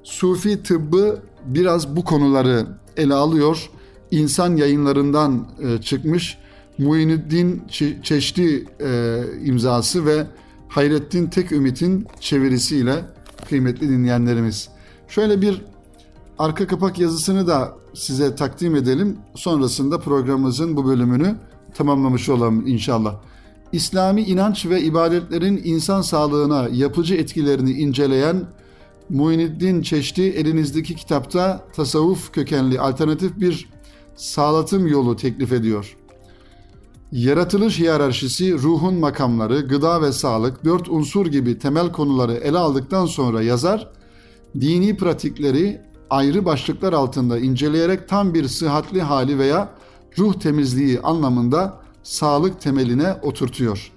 Sufi 0.03 0.63
tıbbı 0.63 1.19
biraz 1.45 1.95
bu 1.95 2.03
konuları 2.03 2.67
ele 2.97 3.13
alıyor. 3.13 3.69
İnsan 4.11 4.55
yayınlarından 4.55 5.47
e, 5.61 5.81
çıkmış 5.81 6.37
Muinuddin 6.77 7.63
Çeşdi 8.03 8.65
e, 8.81 9.21
imzası 9.43 10.05
ve 10.05 10.27
Hayrettin 10.67 11.27
Tek 11.27 11.51
Ümit'in 11.51 12.07
çevirisiyle 12.19 13.05
kıymetli 13.49 13.89
dinleyenlerimiz. 13.89 14.69
Şöyle 15.07 15.41
bir 15.41 15.61
arka 16.39 16.67
kapak 16.67 16.99
yazısını 16.99 17.47
da 17.47 17.75
size 17.93 18.35
takdim 18.35 18.75
edelim. 18.75 19.17
Sonrasında 19.35 19.99
programımızın 19.99 20.75
bu 20.75 20.85
bölümünü 20.85 21.35
tamamlamış 21.73 22.29
olalım 22.29 22.67
inşallah. 22.67 23.15
İslami 23.71 24.21
inanç 24.21 24.65
ve 24.65 24.81
ibadetlerin 24.81 25.61
insan 25.63 26.01
sağlığına 26.01 26.67
yapıcı 26.71 27.15
etkilerini 27.15 27.71
inceleyen 27.71 28.43
Muhyiddin 29.09 29.81
Çeşdi 29.81 30.21
elinizdeki 30.21 30.95
kitapta 30.95 31.65
tasavvuf 31.75 32.33
kökenli 32.33 32.79
alternatif 32.79 33.39
bir 33.39 33.74
sağlatım 34.15 34.87
yolu 34.87 35.15
teklif 35.15 35.51
ediyor. 35.51 35.97
Yaratılış 37.11 37.79
hiyerarşisi, 37.79 38.53
ruhun 38.53 38.95
makamları, 38.95 39.59
gıda 39.59 40.01
ve 40.01 40.11
sağlık, 40.11 40.65
dört 40.65 40.89
unsur 40.89 41.25
gibi 41.25 41.59
temel 41.59 41.91
konuları 41.91 42.33
ele 42.33 42.57
aldıktan 42.57 43.05
sonra 43.05 43.41
yazar, 43.41 43.89
dini 44.61 44.97
pratikleri 44.97 45.81
ayrı 46.09 46.45
başlıklar 46.45 46.93
altında 46.93 47.39
inceleyerek 47.39 48.09
tam 48.09 48.33
bir 48.33 48.47
sıhhatli 48.47 49.01
hali 49.01 49.39
veya 49.39 49.69
ruh 50.17 50.33
temizliği 50.33 51.01
anlamında 51.01 51.73
sağlık 52.03 52.61
temeline 52.61 53.13
oturtuyor. 53.21 53.91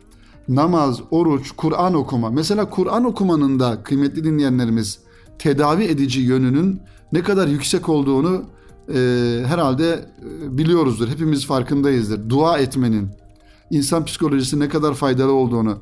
Namaz, 0.49 1.01
oruç, 1.11 1.51
Kur'an 1.57 1.95
okuma. 1.95 2.31
Mesela 2.31 2.71
Kur'an 2.71 3.05
okumanın 3.05 3.61
da 3.61 3.83
kıymetli 3.83 4.25
dinleyenlerimiz 4.25 4.99
tedavi 5.39 5.85
edici 5.85 6.21
yönünün 6.21 6.81
ne 7.13 7.23
kadar 7.23 7.49
yüksek 7.49 7.89
olduğunu 7.89 8.45
e, 8.95 8.99
herhalde 9.47 10.05
biliyoruzdur. 10.43 11.09
Hepimiz 11.09 11.47
farkındayızdır. 11.47 12.31
Dua 12.31 12.59
etmenin, 12.59 13.09
insan 13.71 14.05
psikolojisi 14.05 14.61
ne 14.61 14.69
kadar 14.69 14.95
faydalı 14.95 15.33
olduğunu, 15.33 15.79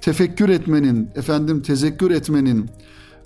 tefekkür 0.00 0.48
etmenin, 0.48 1.10
efendim 1.14 1.62
tezekkür 1.62 2.10
etmenin, 2.10 2.70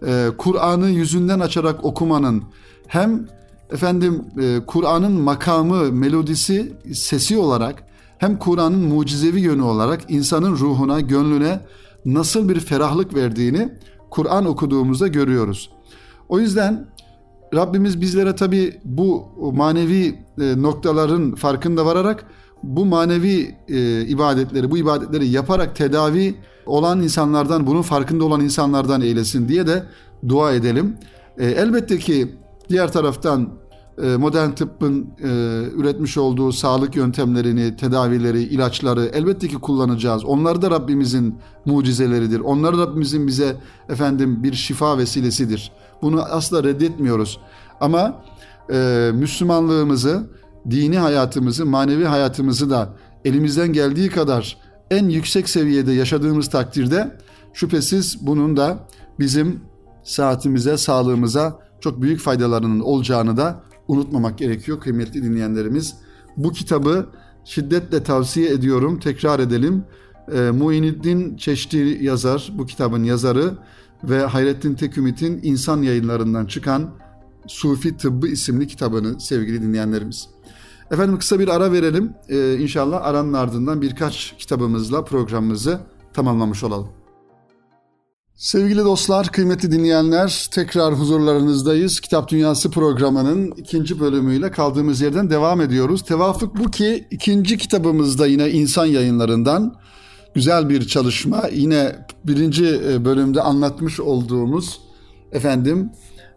e, 0.07 0.29
Kur'an'ı 0.38 0.88
yüzünden 0.88 1.40
açarak 1.40 1.85
okumanın 1.85 2.42
hem 2.87 3.29
efendim 3.71 4.25
e, 4.40 4.61
Kur'an'ın 4.66 5.12
makamı, 5.12 5.92
melodisi, 5.92 6.73
sesi 6.95 7.38
olarak 7.38 7.85
hem 8.18 8.38
Kur'an'ın 8.38 8.88
mucizevi 8.88 9.40
yönü 9.40 9.62
olarak 9.62 10.01
insanın 10.09 10.53
ruhuna, 10.53 11.01
gönlüne 11.01 11.61
nasıl 12.05 12.49
bir 12.49 12.61
ferahlık 12.61 13.14
verdiğini 13.14 13.68
Kur'an 14.11 14.47
okuduğumuzda 14.47 15.07
görüyoruz. 15.07 15.71
O 16.29 16.38
yüzden 16.38 16.87
Rabbimiz 17.54 18.00
bizlere 18.00 18.36
tabi 18.36 18.80
bu 18.84 19.24
manevi 19.52 20.18
e, 20.40 20.62
noktaların 20.62 21.34
farkında 21.34 21.86
vararak 21.86 22.24
bu 22.62 22.84
manevi 22.84 23.56
e, 23.68 24.00
ibadetleri, 24.00 24.70
bu 24.70 24.78
ibadetleri 24.78 25.28
yaparak 25.28 25.76
tedavi 25.76 26.34
olan 26.66 27.02
insanlardan, 27.02 27.66
bunun 27.66 27.82
farkında 27.82 28.24
olan 28.24 28.40
insanlardan 28.40 29.00
eylesin 29.00 29.48
diye 29.48 29.66
de 29.66 29.84
dua 30.28 30.52
edelim. 30.52 30.96
E, 31.38 31.46
elbette 31.46 31.98
ki 31.98 32.34
diğer 32.68 32.92
taraftan 32.92 33.62
modern 34.16 34.50
tıbbın 34.50 35.06
üretmiş 35.76 36.18
olduğu 36.18 36.52
sağlık 36.52 36.96
yöntemlerini, 36.96 37.76
tedavileri, 37.76 38.42
ilaçları 38.42 39.04
elbette 39.04 39.48
ki 39.48 39.54
kullanacağız. 39.54 40.24
Onlar 40.24 40.62
da 40.62 40.70
Rabbimizin 40.70 41.34
mucizeleridir. 41.66 42.40
Onlar 42.40 42.76
Rabbimizin 42.76 43.26
bize 43.26 43.56
efendim 43.88 44.42
bir 44.42 44.52
şifa 44.52 44.98
vesilesidir. 44.98 45.72
Bunu 46.02 46.22
asla 46.22 46.64
reddetmiyoruz. 46.64 47.40
Ama 47.80 48.24
e, 48.72 49.10
Müslümanlığımızı, 49.14 50.30
dini 50.70 50.98
hayatımızı, 50.98 51.66
manevi 51.66 52.04
hayatımızı 52.04 52.70
da 52.70 52.88
elimizden 53.24 53.72
geldiği 53.72 54.10
kadar 54.10 54.58
en 54.90 55.08
yüksek 55.08 55.48
seviyede 55.48 55.92
yaşadığımız 55.92 56.50
takdirde 56.50 57.16
şüphesiz 57.52 58.26
bunun 58.26 58.56
da 58.56 58.78
bizim 59.18 59.60
saatimize, 60.04 60.76
sağlığımıza 60.76 61.58
çok 61.80 62.02
büyük 62.02 62.20
faydalarının 62.20 62.80
olacağını 62.80 63.36
da 63.36 63.60
unutmamak 63.88 64.38
gerekiyor 64.38 64.80
kıymetli 64.80 65.22
dinleyenlerimiz. 65.22 65.94
Bu 66.36 66.52
kitabı 66.52 67.06
şiddetle 67.44 68.02
tavsiye 68.02 68.50
ediyorum. 68.50 68.98
Tekrar 68.98 69.40
edelim. 69.40 69.84
E, 70.32 70.50
Muhyiddin 70.50 71.36
Çeşdi 71.36 71.98
yazar, 72.00 72.52
bu 72.58 72.66
kitabın 72.66 73.04
yazarı 73.04 73.54
ve 74.04 74.24
Hayrettin 74.24 74.74
Tekümit'in 74.74 75.40
insan 75.42 75.82
yayınlarından 75.82 76.46
çıkan 76.46 76.90
Sufi 77.46 77.96
Tıbbı 77.96 78.28
isimli 78.28 78.66
kitabını 78.66 79.20
sevgili 79.20 79.62
dinleyenlerimiz. 79.62 80.28
Efendim 80.90 81.18
kısa 81.18 81.38
bir 81.38 81.48
ara 81.48 81.72
verelim. 81.72 82.12
Ee, 82.28 82.58
inşallah 82.58 83.04
aranın 83.04 83.32
ardından 83.32 83.82
birkaç 83.82 84.34
kitabımızla 84.38 85.04
programımızı 85.04 85.80
tamamlamış 86.12 86.64
olalım. 86.64 86.88
Sevgili 88.36 88.78
dostlar, 88.78 89.28
kıymetli 89.28 89.72
dinleyenler, 89.72 90.48
tekrar 90.52 90.94
huzurlarınızdayız. 90.94 92.00
Kitap 92.00 92.28
Dünyası 92.28 92.70
programının 92.70 93.52
ikinci 93.56 94.00
bölümüyle 94.00 94.50
kaldığımız 94.50 95.00
yerden 95.00 95.30
devam 95.30 95.60
ediyoruz. 95.60 96.02
Tevafuk 96.02 96.58
bu 96.58 96.70
ki 96.70 97.06
ikinci 97.10 97.58
kitabımızda 97.58 98.26
yine 98.26 98.50
insan 98.50 98.86
yayınlarından 98.86 99.76
güzel 100.35 100.68
bir 100.68 100.87
çalışma. 100.87 101.42
Yine 101.53 102.07
birinci 102.25 102.81
e, 102.88 103.05
bölümde 103.05 103.42
anlatmış 103.42 104.01
olduğumuz 104.01 104.81
efendim 105.33 105.90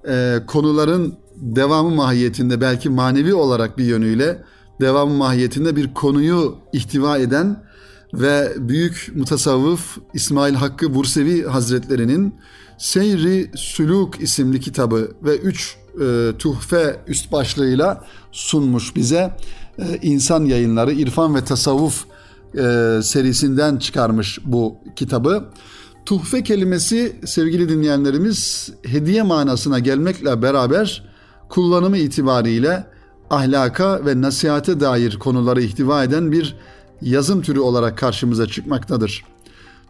e, 0.07 0.39
konuların 0.47 1.15
devamı 1.35 1.89
mahiyetinde 1.89 2.61
belki 2.61 2.89
manevi 2.89 3.33
olarak 3.33 3.77
bir 3.77 3.85
yönüyle 3.85 4.43
devamı 4.81 5.13
mahiyetinde 5.13 5.75
bir 5.75 5.93
konuyu 5.93 6.55
ihtiva 6.73 7.17
eden 7.17 7.63
ve 8.13 8.53
büyük 8.57 9.11
mutasavvıf 9.15 9.97
İsmail 10.13 10.53
Hakkı 10.53 10.95
Bursevi 10.95 11.43
Hazretlerinin 11.43 12.35
Seyri 12.77 13.51
Sülük 13.55 14.21
isimli 14.21 14.59
kitabı 14.59 15.11
ve 15.23 15.37
üç 15.37 15.77
e, 16.01 16.31
tuhfe 16.39 16.99
üst 17.07 17.31
başlığıyla 17.31 18.05
sunmuş 18.31 18.95
bize. 18.95 19.37
E, 19.79 19.99
insan 20.01 20.45
yayınları 20.45 20.91
İrfan 20.91 21.35
ve 21.35 21.45
Tasavvuf 21.45 22.05
e, 22.57 22.99
serisinden 23.03 23.77
çıkarmış 23.77 24.39
bu 24.45 24.77
kitabı. 24.95 25.49
Tuhfe 26.05 26.43
kelimesi 26.43 27.15
sevgili 27.25 27.69
dinleyenlerimiz 27.69 28.69
hediye 28.85 29.23
manasına 29.23 29.79
gelmekle 29.79 30.41
beraber 30.41 31.03
kullanımı 31.49 31.97
itibariyle 31.97 32.87
ahlaka 33.29 34.05
ve 34.05 34.21
nasihate 34.21 34.79
dair 34.79 35.19
konuları 35.19 35.61
ihtiva 35.61 36.03
eden 36.03 36.31
bir 36.31 36.55
yazım 37.01 37.41
türü 37.41 37.59
olarak 37.59 37.97
karşımıza 37.97 38.47
çıkmaktadır. 38.47 39.23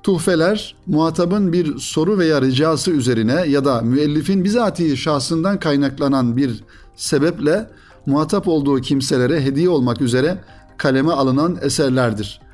Tuhfeler, 0.03 0.75
muhatabın 0.85 1.53
bir 1.53 1.77
soru 1.77 2.17
veya 2.17 2.41
ricası 2.41 2.91
üzerine 2.91 3.45
ya 3.47 3.65
da 3.65 3.81
müellifin 3.81 4.43
bizatihi 4.43 4.97
şahsından 4.97 5.59
kaynaklanan 5.59 6.37
bir 6.37 6.63
sebeple 6.95 7.69
muhatap 8.05 8.47
olduğu 8.47 8.81
kimselere 8.81 9.41
hediye 9.41 9.69
olmak 9.69 10.01
üzere 10.01 10.43
kaleme 10.77 11.11
alınan 11.11 11.57
eserlerdir. 11.61 12.44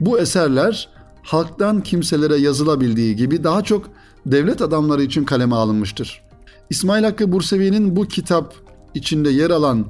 Bu 0.00 0.18
eserler 0.18 0.88
halktan 1.22 1.82
kimselere 1.82 2.36
yazılabildiği 2.36 3.16
gibi 3.16 3.44
daha 3.44 3.64
çok 3.64 3.90
devlet 4.26 4.62
adamları 4.62 5.02
için 5.02 5.24
kaleme 5.24 5.56
alınmıştır. 5.56 6.22
İsmail 6.70 7.04
Hakkı 7.04 7.32
Bursevi'nin 7.32 7.96
bu 7.96 8.08
kitap 8.08 8.54
içinde 8.94 9.30
yer 9.30 9.50
alan 9.50 9.86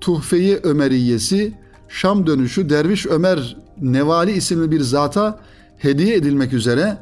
Tuhfe-i 0.00 0.56
Ömeriyesi 0.62 1.54
Şam 1.88 2.26
dönüşü 2.26 2.70
Derviş 2.70 3.06
Ömer 3.06 3.56
Nevali 3.80 4.32
isimli 4.32 4.70
bir 4.70 4.80
zata 4.80 5.40
hediye 5.78 6.14
edilmek 6.14 6.52
üzere 6.52 6.96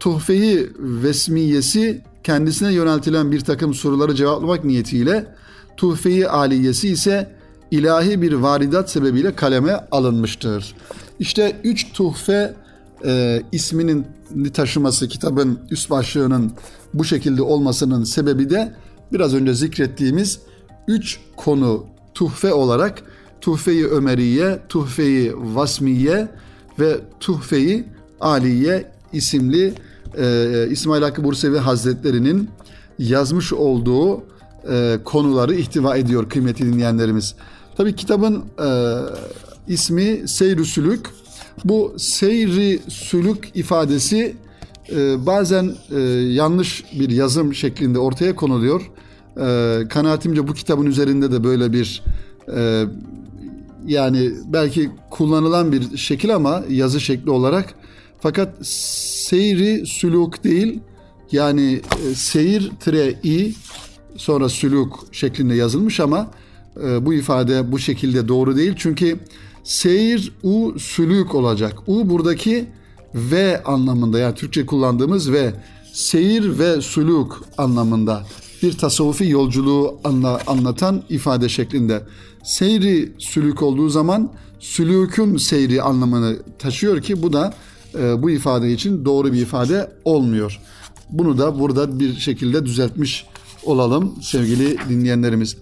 Tuhfe-i 0.00 0.72
Vesmiyesi 0.78 2.02
kendisine 2.24 2.72
yöneltilen 2.72 3.32
bir 3.32 3.40
takım 3.40 3.74
soruları 3.74 4.14
cevaplamak 4.14 4.64
niyetiyle 4.64 5.26
Tuhfe-i 5.76 6.28
Aliyesi 6.28 6.88
ise 6.88 7.36
ilahi 7.70 8.22
bir 8.22 8.32
varidat 8.32 8.90
sebebiyle 8.90 9.34
kaleme 9.34 9.86
alınmıştır. 9.90 10.74
İşte 11.22 11.56
üç 11.64 11.92
tuhfe 11.92 12.54
e, 13.04 13.42
isminin 13.52 14.06
taşıması 14.54 15.08
kitabın 15.08 15.58
üst 15.70 15.90
başlığının 15.90 16.52
bu 16.94 17.04
şekilde 17.04 17.42
olmasının 17.42 18.04
sebebi 18.04 18.50
de 18.50 18.72
biraz 19.12 19.34
önce 19.34 19.54
zikrettiğimiz 19.54 20.40
üç 20.88 21.20
konu 21.36 21.86
tuhfe 22.14 22.52
olarak 22.52 23.02
Tuhfe-i 23.40 23.86
Ömeriye, 23.86 24.58
Tuhfe-i 24.68 25.32
Vasmiye 25.36 26.28
ve 26.78 27.00
Tuhfe-i 27.20 27.84
Aliye 28.20 28.92
isimli 29.12 29.74
e, 30.18 30.66
İsmail 30.70 31.02
Hakkı 31.02 31.24
Bursevi 31.24 31.58
Hazretleri'nin 31.58 32.50
yazmış 32.98 33.52
olduğu 33.52 34.22
e, 34.70 34.98
konuları 35.04 35.54
ihtiva 35.54 35.96
ediyor 35.96 36.28
kıymetli 36.28 36.72
dinleyenlerimiz. 36.72 37.34
Tabii 37.76 37.96
kitabın 37.96 38.44
e, 38.58 38.68
ismi 39.68 40.28
Seyr-i 40.28 40.64
Sülük. 40.64 41.06
Bu 41.64 41.94
seyri 41.98 42.80
sülük 42.88 43.50
ifadesi 43.54 44.36
e, 44.92 45.26
bazen 45.26 45.72
e, 45.90 46.00
yanlış 46.10 46.84
bir 46.98 47.10
yazım 47.10 47.54
şeklinde 47.54 47.98
ortaya 47.98 48.36
konuluyor. 48.36 48.90
E, 49.36 49.88
kanaatimce 49.88 50.48
bu 50.48 50.54
kitabın 50.54 50.86
üzerinde 50.86 51.32
de 51.32 51.44
böyle 51.44 51.72
bir 51.72 52.02
e, 52.56 52.84
yani 53.86 54.32
belki 54.46 54.90
kullanılan 55.10 55.72
bir 55.72 55.96
şekil 55.96 56.34
ama 56.34 56.62
yazı 56.68 57.00
şekli 57.00 57.30
olarak 57.30 57.74
fakat 58.20 58.66
seyri 58.66 59.86
sülük 59.86 60.44
değil 60.44 60.80
yani 61.32 61.80
e, 62.10 62.14
seyir 62.14 62.70
tire 62.80 63.14
i 63.24 63.54
sonra 64.16 64.48
sülük 64.48 64.92
şeklinde 65.12 65.54
yazılmış 65.54 66.00
ama 66.00 66.30
e, 66.84 67.06
bu 67.06 67.14
ifade 67.14 67.72
bu 67.72 67.78
şekilde 67.78 68.28
doğru 68.28 68.56
değil 68.56 68.74
çünkü 68.76 69.18
seyir 69.64 70.32
u 70.42 70.78
sülük 70.78 71.34
olacak. 71.34 71.78
U 71.86 72.10
buradaki 72.10 72.68
ve 73.14 73.62
anlamında 73.64 74.18
yani 74.18 74.34
Türkçe 74.34 74.66
kullandığımız 74.66 75.32
ve 75.32 75.54
seyir 75.92 76.58
ve 76.58 76.80
sülük 76.80 77.32
anlamında 77.58 78.26
bir 78.62 78.78
tasavvufi 78.78 79.28
yolculuğu 79.28 80.00
anla, 80.04 80.40
anlatan 80.46 81.02
ifade 81.08 81.48
şeklinde. 81.48 82.02
Seyri 82.44 83.12
sülük 83.18 83.62
olduğu 83.62 83.88
zaman 83.88 84.32
sülükün 84.60 85.36
seyri 85.36 85.82
anlamını 85.82 86.36
taşıyor 86.58 87.02
ki 87.02 87.22
bu 87.22 87.32
da 87.32 87.54
e, 87.98 88.22
bu 88.22 88.30
ifade 88.30 88.72
için 88.72 89.04
doğru 89.04 89.32
bir 89.32 89.40
ifade 89.40 89.92
olmuyor. 90.04 90.60
Bunu 91.10 91.38
da 91.38 91.58
burada 91.58 92.00
bir 92.00 92.14
şekilde 92.14 92.66
düzeltmiş 92.66 93.26
olalım 93.64 94.14
sevgili 94.22 94.76
dinleyenlerimiz. 94.88 95.56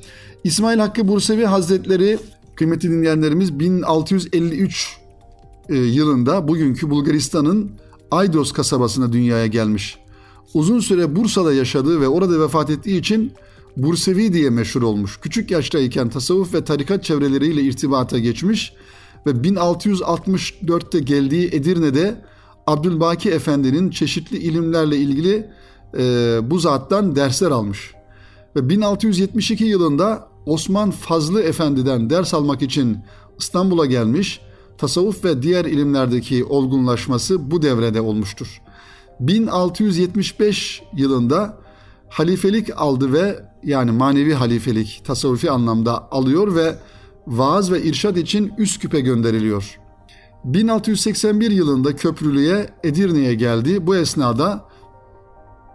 İsmail 0.45 0.79
Hakkı 0.79 1.09
Bursevi 1.09 1.45
Hazretleri 1.45 2.19
kıymetli 2.61 2.90
dinleyenlerimiz 2.90 3.61
1653 3.61 4.96
e, 5.68 5.77
yılında 5.77 6.49
bugünkü 6.49 6.90
Bulgaristan'ın 6.90 7.70
Aydos 8.11 8.53
kasabasına 8.53 9.12
dünyaya 9.12 9.46
gelmiş. 9.46 9.99
Uzun 10.55 10.81
süre 10.81 11.16
Bursa'da 11.16 11.53
yaşadığı 11.53 12.01
ve 12.01 12.09
orada 12.09 12.40
vefat 12.40 12.70
ettiği 12.70 12.99
için 12.99 13.33
Bursevi 13.77 14.33
diye 14.33 14.51
meşhur 14.51 14.83
olmuş. 14.83 15.20
Küçük 15.23 15.51
yaştayken 15.51 16.09
tasavvuf 16.09 16.55
ve 16.55 16.64
tarikat 16.64 17.05
çevreleriyle 17.05 17.62
irtibata 17.62 18.18
geçmiş 18.18 18.73
ve 19.27 19.31
1664'te 19.31 20.99
geldiği 20.99 21.46
Edirne'de 21.46 22.25
Abdülbaki 22.66 23.31
Efendi'nin 23.31 23.90
çeşitli 23.90 24.38
ilimlerle 24.38 24.96
ilgili 24.96 25.51
e, 25.99 26.38
bu 26.42 26.59
zattan 26.59 27.16
dersler 27.16 27.51
almış. 27.51 27.94
Ve 28.57 28.68
1672 28.68 29.64
yılında 29.64 30.30
Osman 30.46 30.90
Fazlı 30.90 31.42
Efendi'den 31.42 32.11
ders 32.11 32.35
almak 32.35 32.62
için 32.62 32.98
İstanbul'a 33.38 33.87
gelmiş, 33.87 34.40
tasavvuf 34.79 35.24
ve 35.24 35.42
diğer 35.42 35.64
ilimlerdeki 35.64 36.44
olgunlaşması 36.44 37.50
bu 37.50 37.62
devrede 37.62 38.00
olmuştur. 38.00 38.62
1675 39.20 40.83
yılında 40.96 41.59
halifelik 42.09 42.81
aldı 42.81 43.12
ve 43.12 43.44
yani 43.64 43.90
manevi 43.90 44.35
halifelik 44.35 45.03
tasavvufi 45.05 45.50
anlamda 45.50 46.12
alıyor 46.12 46.55
ve 46.55 46.79
vaaz 47.26 47.72
ve 47.72 47.83
irşad 47.83 48.16
için 48.16 48.53
Üsküp'e 48.59 49.00
gönderiliyor. 49.00 49.81
1681 50.44 51.50
yılında 51.50 51.96
Köprülü'ye 51.96 52.70
Edirne'ye 52.85 53.35
geldi. 53.35 53.87
Bu 53.87 53.96
esnada 53.96 54.69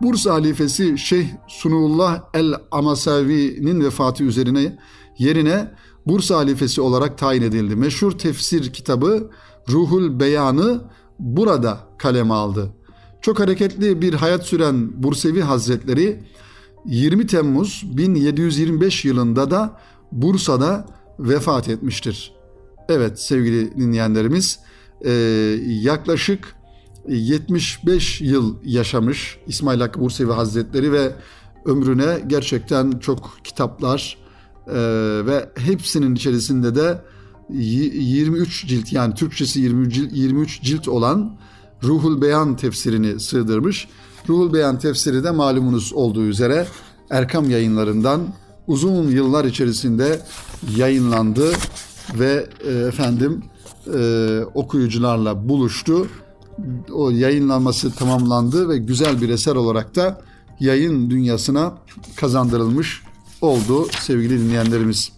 Bursa 0.02 0.34
halifesi 0.34 0.98
Şeyh 0.98 1.28
Sunullah 1.48 2.24
el 2.34 2.54
Amasavi'nin 2.72 3.82
vefatı 3.82 4.24
üzerine 4.24 4.78
yerine 5.18 5.72
Bursa 6.06 6.36
halifesi 6.36 6.82
olarak 6.82 7.18
tayin 7.18 7.42
edildi. 7.42 7.76
Meşhur 7.76 8.12
tefsir 8.12 8.74
kitabı 8.74 9.32
Ruhul 9.70 10.20
Beyanı 10.20 10.82
burada 11.20 11.80
kaleme 11.98 12.34
aldı. 12.34 12.74
Çok 13.22 13.40
hareketli 13.40 14.02
bir 14.02 14.14
hayat 14.14 14.46
süren 14.46 15.04
Bursevi 15.04 15.42
Hazretleri 15.42 16.24
20 16.86 17.28
Temmuz 17.28 17.84
1725 17.98 19.06
yılında 19.06 19.52
da 19.52 19.80
Bursa'da 20.12 20.86
vefat 21.20 21.70
etmiştir. 21.70 22.34
Evet 22.90 23.20
sevgili 23.20 23.78
dinleyenlerimiz 23.78 24.60
yaklaşık 25.84 26.55
75 27.08 28.22
yıl 28.22 28.56
yaşamış 28.64 29.38
İsmail 29.48 29.80
Hakkı 29.80 30.00
Bursevi 30.00 30.32
Hazretleri 30.32 30.92
ve 30.92 31.12
ömrüne 31.66 32.24
gerçekten 32.28 32.92
çok 32.92 33.32
kitaplar 33.44 34.18
e, 34.68 34.76
ve 35.26 35.50
hepsinin 35.56 36.16
içerisinde 36.16 36.76
de 36.76 37.02
23 37.50 38.66
cilt 38.68 38.94
yani 38.94 39.14
Türkçesi 39.14 39.60
23 39.60 39.94
cilt, 39.94 40.12
23 40.14 40.62
cilt 40.62 40.88
olan 40.88 41.38
Ruhul 41.84 42.22
Beyan 42.22 42.56
tefsirini 42.56 43.20
sığdırmış. 43.20 43.88
Ruhul 44.30 44.54
Beyan 44.54 44.80
tefsiri 44.80 45.24
de 45.24 45.32
malumunuz 45.32 45.94
olduğu 45.94 46.24
üzere 46.24 46.68
Erkam 47.10 47.50
yayınlarından 47.50 48.22
uzun 48.68 49.08
yıllar 49.08 49.46
içerisinde 49.46 50.20
yayınlandı 50.78 51.52
ve 52.20 52.48
e, 52.68 52.72
efendim 52.72 53.44
e, 53.94 54.42
okuyucularla 54.54 55.50
buluştu 55.50 56.08
o 56.92 57.10
yayınlanması 57.10 57.96
tamamlandı 57.96 58.70
ve 58.70 58.78
güzel 58.78 59.22
bir 59.22 59.30
eser 59.30 59.56
olarak 59.56 59.96
da 59.96 60.22
yayın 60.60 61.10
dünyasına 61.10 61.74
kazandırılmış 62.16 63.02
oldu 63.42 63.88
sevgili 64.00 64.40
dinleyenlerimiz. 64.40 65.12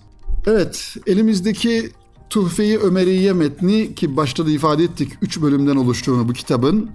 Evet 0.47 0.95
elimizdeki 1.07 1.91
Tuhfe-i 2.29 2.77
Ömeriye 2.77 3.33
metni 3.33 3.95
ki 3.95 4.17
başta 4.17 4.45
da 4.45 4.49
ifade 4.51 4.83
ettik 4.83 5.11
3 5.21 5.41
bölümden 5.41 5.75
oluştuğunu 5.75 6.29
bu 6.29 6.33
kitabın 6.33 6.89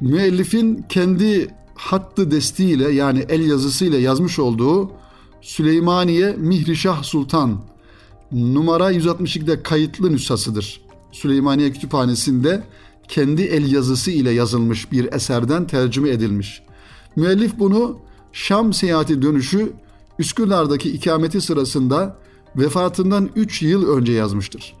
müellifin 0.00 0.84
kendi 0.88 1.48
hattı 1.74 2.30
destiğiyle 2.30 2.92
yani 2.92 3.24
el 3.28 3.46
yazısıyla 3.46 3.98
yazmış 3.98 4.38
olduğu 4.38 4.90
Süleymaniye 5.40 6.32
Mihrişah 6.38 7.02
Sultan 7.02 7.60
numara 8.32 8.92
162'de 8.92 9.62
kayıtlı 9.62 10.12
nüshasıdır. 10.12 10.80
Süleymaniye 11.12 11.72
Kütüphanesi'nde 11.72 12.62
kendi 13.12 13.42
el 13.42 13.72
yazısı 13.72 14.10
ile 14.10 14.30
yazılmış 14.30 14.92
bir 14.92 15.12
eserden 15.12 15.66
tercüme 15.66 16.10
edilmiş. 16.10 16.62
Müellif 17.16 17.58
bunu 17.58 17.98
Şam 18.32 18.72
seyahati 18.72 19.22
dönüşü 19.22 19.72
Üsküdar'daki 20.18 20.90
ikameti 20.90 21.40
sırasında 21.40 22.16
vefatından 22.56 23.30
3 23.36 23.62
yıl 23.62 23.88
önce 23.96 24.12
yazmıştır. 24.12 24.74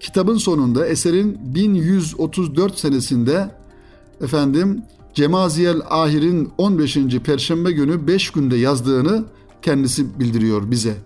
Kitabın 0.00 0.36
sonunda 0.36 0.86
eserin 0.86 1.38
1134 1.54 2.78
senesinde 2.78 3.50
efendim 4.20 4.82
Cemaziyel 5.14 5.80
Ahir'in 5.90 6.52
15. 6.58 6.96
Perşembe 7.24 7.72
günü 7.72 8.06
5 8.06 8.30
günde 8.30 8.56
yazdığını 8.56 9.24
kendisi 9.62 10.20
bildiriyor 10.20 10.70
bize. 10.70 10.96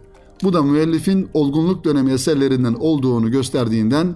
Bu 0.42 0.52
da 0.52 0.62
müellifin 0.62 1.28
olgunluk 1.34 1.84
dönemi 1.84 2.12
eserlerinden 2.12 2.74
olduğunu 2.74 3.30
gösterdiğinden 3.30 4.14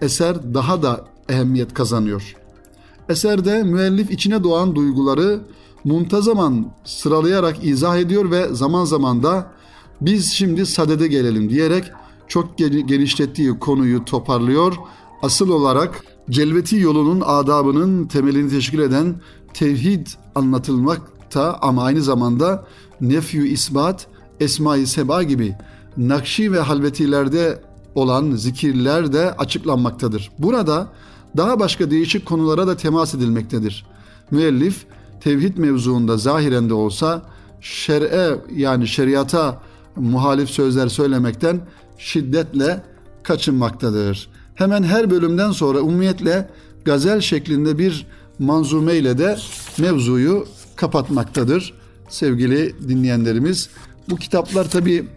eser 0.00 0.54
daha 0.54 0.82
da 0.82 1.10
ehemmiyet 1.30 1.74
kazanıyor. 1.74 2.34
Eserde 3.08 3.62
müellif 3.62 4.10
içine 4.10 4.44
doğan 4.44 4.74
duyguları 4.74 5.40
muntazaman 5.84 6.72
sıralayarak 6.84 7.64
izah 7.64 7.98
ediyor 7.98 8.30
ve 8.30 8.48
zaman 8.54 8.84
zaman 8.84 9.22
da 9.22 9.52
biz 10.00 10.32
şimdi 10.32 10.66
sadede 10.66 11.08
gelelim 11.08 11.50
diyerek 11.50 11.84
çok 12.28 12.58
genişlettiği 12.58 13.58
konuyu 13.58 14.04
toparlıyor. 14.04 14.74
Asıl 15.22 15.50
olarak 15.50 16.04
celveti 16.30 16.76
yolunun 16.76 17.22
adabının 17.26 18.06
temelini 18.06 18.50
teşkil 18.50 18.78
eden 18.78 19.14
tevhid 19.54 20.06
anlatılmakta 20.34 21.58
ama 21.60 21.84
aynı 21.84 22.02
zamanda 22.02 22.66
nefyu 23.00 23.44
isbat, 23.44 24.06
esma-i 24.40 24.86
seba 24.86 25.22
gibi 25.22 25.54
nakşi 25.96 26.52
ve 26.52 26.60
halvetilerde 26.60 27.62
olan 27.94 28.30
zikirler 28.30 29.12
de 29.12 29.32
açıklanmaktadır. 29.32 30.30
Burada 30.38 30.88
daha 31.36 31.60
başka 31.60 31.90
değişik 31.90 32.26
konulara 32.26 32.66
da 32.66 32.76
temas 32.76 33.14
edilmektedir. 33.14 33.86
Müellif 34.30 34.86
tevhid 35.20 35.56
mevzuunda 35.56 36.16
zahiren 36.16 36.68
de 36.68 36.74
olsa 36.74 37.22
şer'e 37.60 38.38
yani 38.54 38.88
şeriata 38.88 39.62
muhalif 39.96 40.50
sözler 40.50 40.88
söylemekten 40.88 41.60
şiddetle 41.98 42.82
kaçınmaktadır. 43.22 44.28
Hemen 44.54 44.82
her 44.82 45.10
bölümden 45.10 45.50
sonra 45.50 45.80
umumiyetle 45.80 46.48
gazel 46.84 47.20
şeklinde 47.20 47.78
bir 47.78 48.06
manzume 48.38 48.94
ile 48.94 49.18
de 49.18 49.36
mevzuyu 49.78 50.46
kapatmaktadır. 50.76 51.74
Sevgili 52.08 52.88
dinleyenlerimiz 52.88 53.70
bu 54.10 54.16
kitaplar 54.16 54.70
tabi 54.70 55.08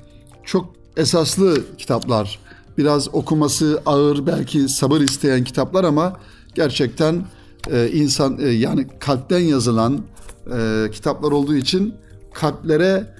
çok 0.44 0.74
esaslı 0.98 1.78
kitaplar. 1.78 2.40
Biraz 2.78 3.16
okuması 3.16 3.82
ağır 3.86 4.28
belki 4.28 4.70
sabır 4.70 5.02
isteyen 5.02 5.44
kitaplar 5.44 5.84
ama 5.84 6.20
gerçekten 6.56 7.26
e, 7.72 7.92
insan 7.92 8.40
e, 8.40 8.48
yani 8.48 8.88
kalpten 9.00 9.40
yazılan 9.40 10.02
e, 10.56 10.90
kitaplar 10.92 11.32
olduğu 11.32 11.56
için 11.56 11.94
kalplere 12.34 13.14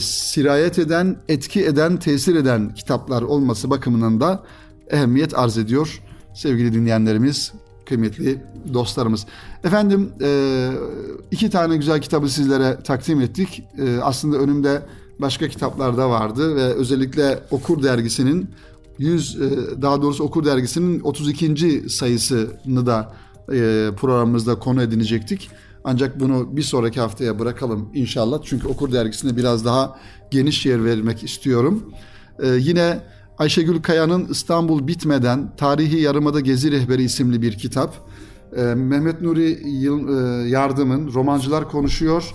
sirayet 0.00 0.78
eden, 0.78 1.16
etki 1.28 1.64
eden, 1.64 1.96
tesir 1.96 2.36
eden 2.36 2.74
kitaplar 2.74 3.22
olması 3.22 3.70
bakımından 3.70 4.20
da 4.20 4.42
ehemmiyet 4.90 5.38
arz 5.38 5.58
ediyor 5.58 6.02
sevgili 6.34 6.72
dinleyenlerimiz, 6.72 7.52
kıymetli 7.86 8.42
dostlarımız. 8.74 9.26
Efendim 9.64 10.12
iki 11.30 11.50
tane 11.50 11.76
güzel 11.76 12.00
kitabı 12.00 12.28
sizlere 12.28 12.78
takdim 12.84 13.20
ettik. 13.20 13.64
Aslında 14.02 14.36
önümde 14.36 14.82
başka 15.18 15.48
kitaplar 15.48 15.96
da 15.96 16.10
vardı 16.10 16.56
ve 16.56 16.62
özellikle 16.62 17.38
Okur 17.50 17.82
dergisinin 17.82 18.50
100 19.00 19.36
e, 19.36 19.82
daha 19.82 20.02
doğrusu 20.02 20.24
Okur 20.24 20.44
dergisinin 20.44 21.00
32. 21.00 21.90
sayısını 21.90 22.86
da 22.86 23.14
e, 23.52 23.90
programımızda 23.96 24.58
konu 24.58 24.82
edinecektik. 24.82 25.50
Ancak 25.84 26.20
bunu 26.20 26.56
bir 26.56 26.62
sonraki 26.62 27.00
haftaya 27.00 27.38
bırakalım 27.38 27.88
inşallah. 27.94 28.38
Çünkü 28.44 28.68
Okur 28.68 28.92
dergisine 28.92 29.36
biraz 29.36 29.64
daha 29.64 29.96
geniş 30.30 30.66
yer 30.66 30.84
vermek 30.84 31.22
istiyorum. 31.22 31.92
Ee, 32.42 32.48
yine 32.48 33.00
Ayşegül 33.38 33.82
Kaya'nın 33.82 34.28
İstanbul 34.28 34.86
Bitmeden 34.86 35.56
Tarihi 35.56 36.00
Yarımada 36.00 36.40
Gezi 36.40 36.72
Rehberi 36.72 37.02
isimli 37.02 37.42
bir 37.42 37.52
kitap. 37.52 37.94
Mehmet 38.74 39.20
Nuri 39.20 39.50
e, 39.50 40.48
Yardım'ın 40.48 41.14
Romancılar 41.14 41.68
Konuşuyor 41.68 42.34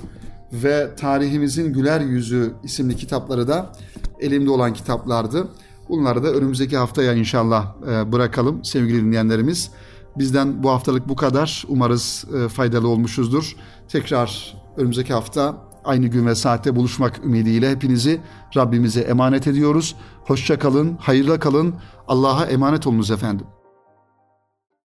ve 0.54 0.96
Tarihimizin 0.98 1.74
Güler 1.74 2.02
Yüzü 2.02 2.54
isimli 2.64 2.96
kitapları 2.96 3.48
da 3.48 3.72
elimde 4.20 4.50
olan 4.50 4.74
kitaplardı. 4.74 5.48
Bunları 5.90 6.24
da 6.24 6.32
önümüzdeki 6.32 6.78
haftaya 6.78 7.14
inşallah 7.14 7.76
e, 7.88 8.12
bırakalım 8.12 8.66
sevgili 8.66 9.02
dinleyenlerimiz. 9.02 9.72
Bizden 10.18 10.64
bu 10.64 10.70
haftalık 10.70 11.10
bu 11.10 11.16
kadar. 11.16 11.64
Umarız 11.68 12.26
e, 12.36 12.50
faydalı 12.50 12.88
olmuşuzdur. 12.88 13.56
Tekrar 13.88 14.58
önümüzdeki 14.78 15.14
hafta 15.14 15.58
aynı 15.86 16.08
gün 16.08 16.26
ve 16.26 16.36
saatte 16.36 16.76
buluşmak 16.76 17.26
ümidiyle 17.26 17.72
hepinizi 17.72 18.22
Rabbimize 18.56 19.02
emanet 19.02 19.48
ediyoruz. 19.48 19.96
Hoşça 20.24 20.60
kalın, 20.60 20.98
hayırla 21.02 21.40
kalın. 21.40 21.76
Allah'a 22.08 22.46
emanet 22.46 22.88
olunuz 22.88 23.12
efendim. 23.12 23.46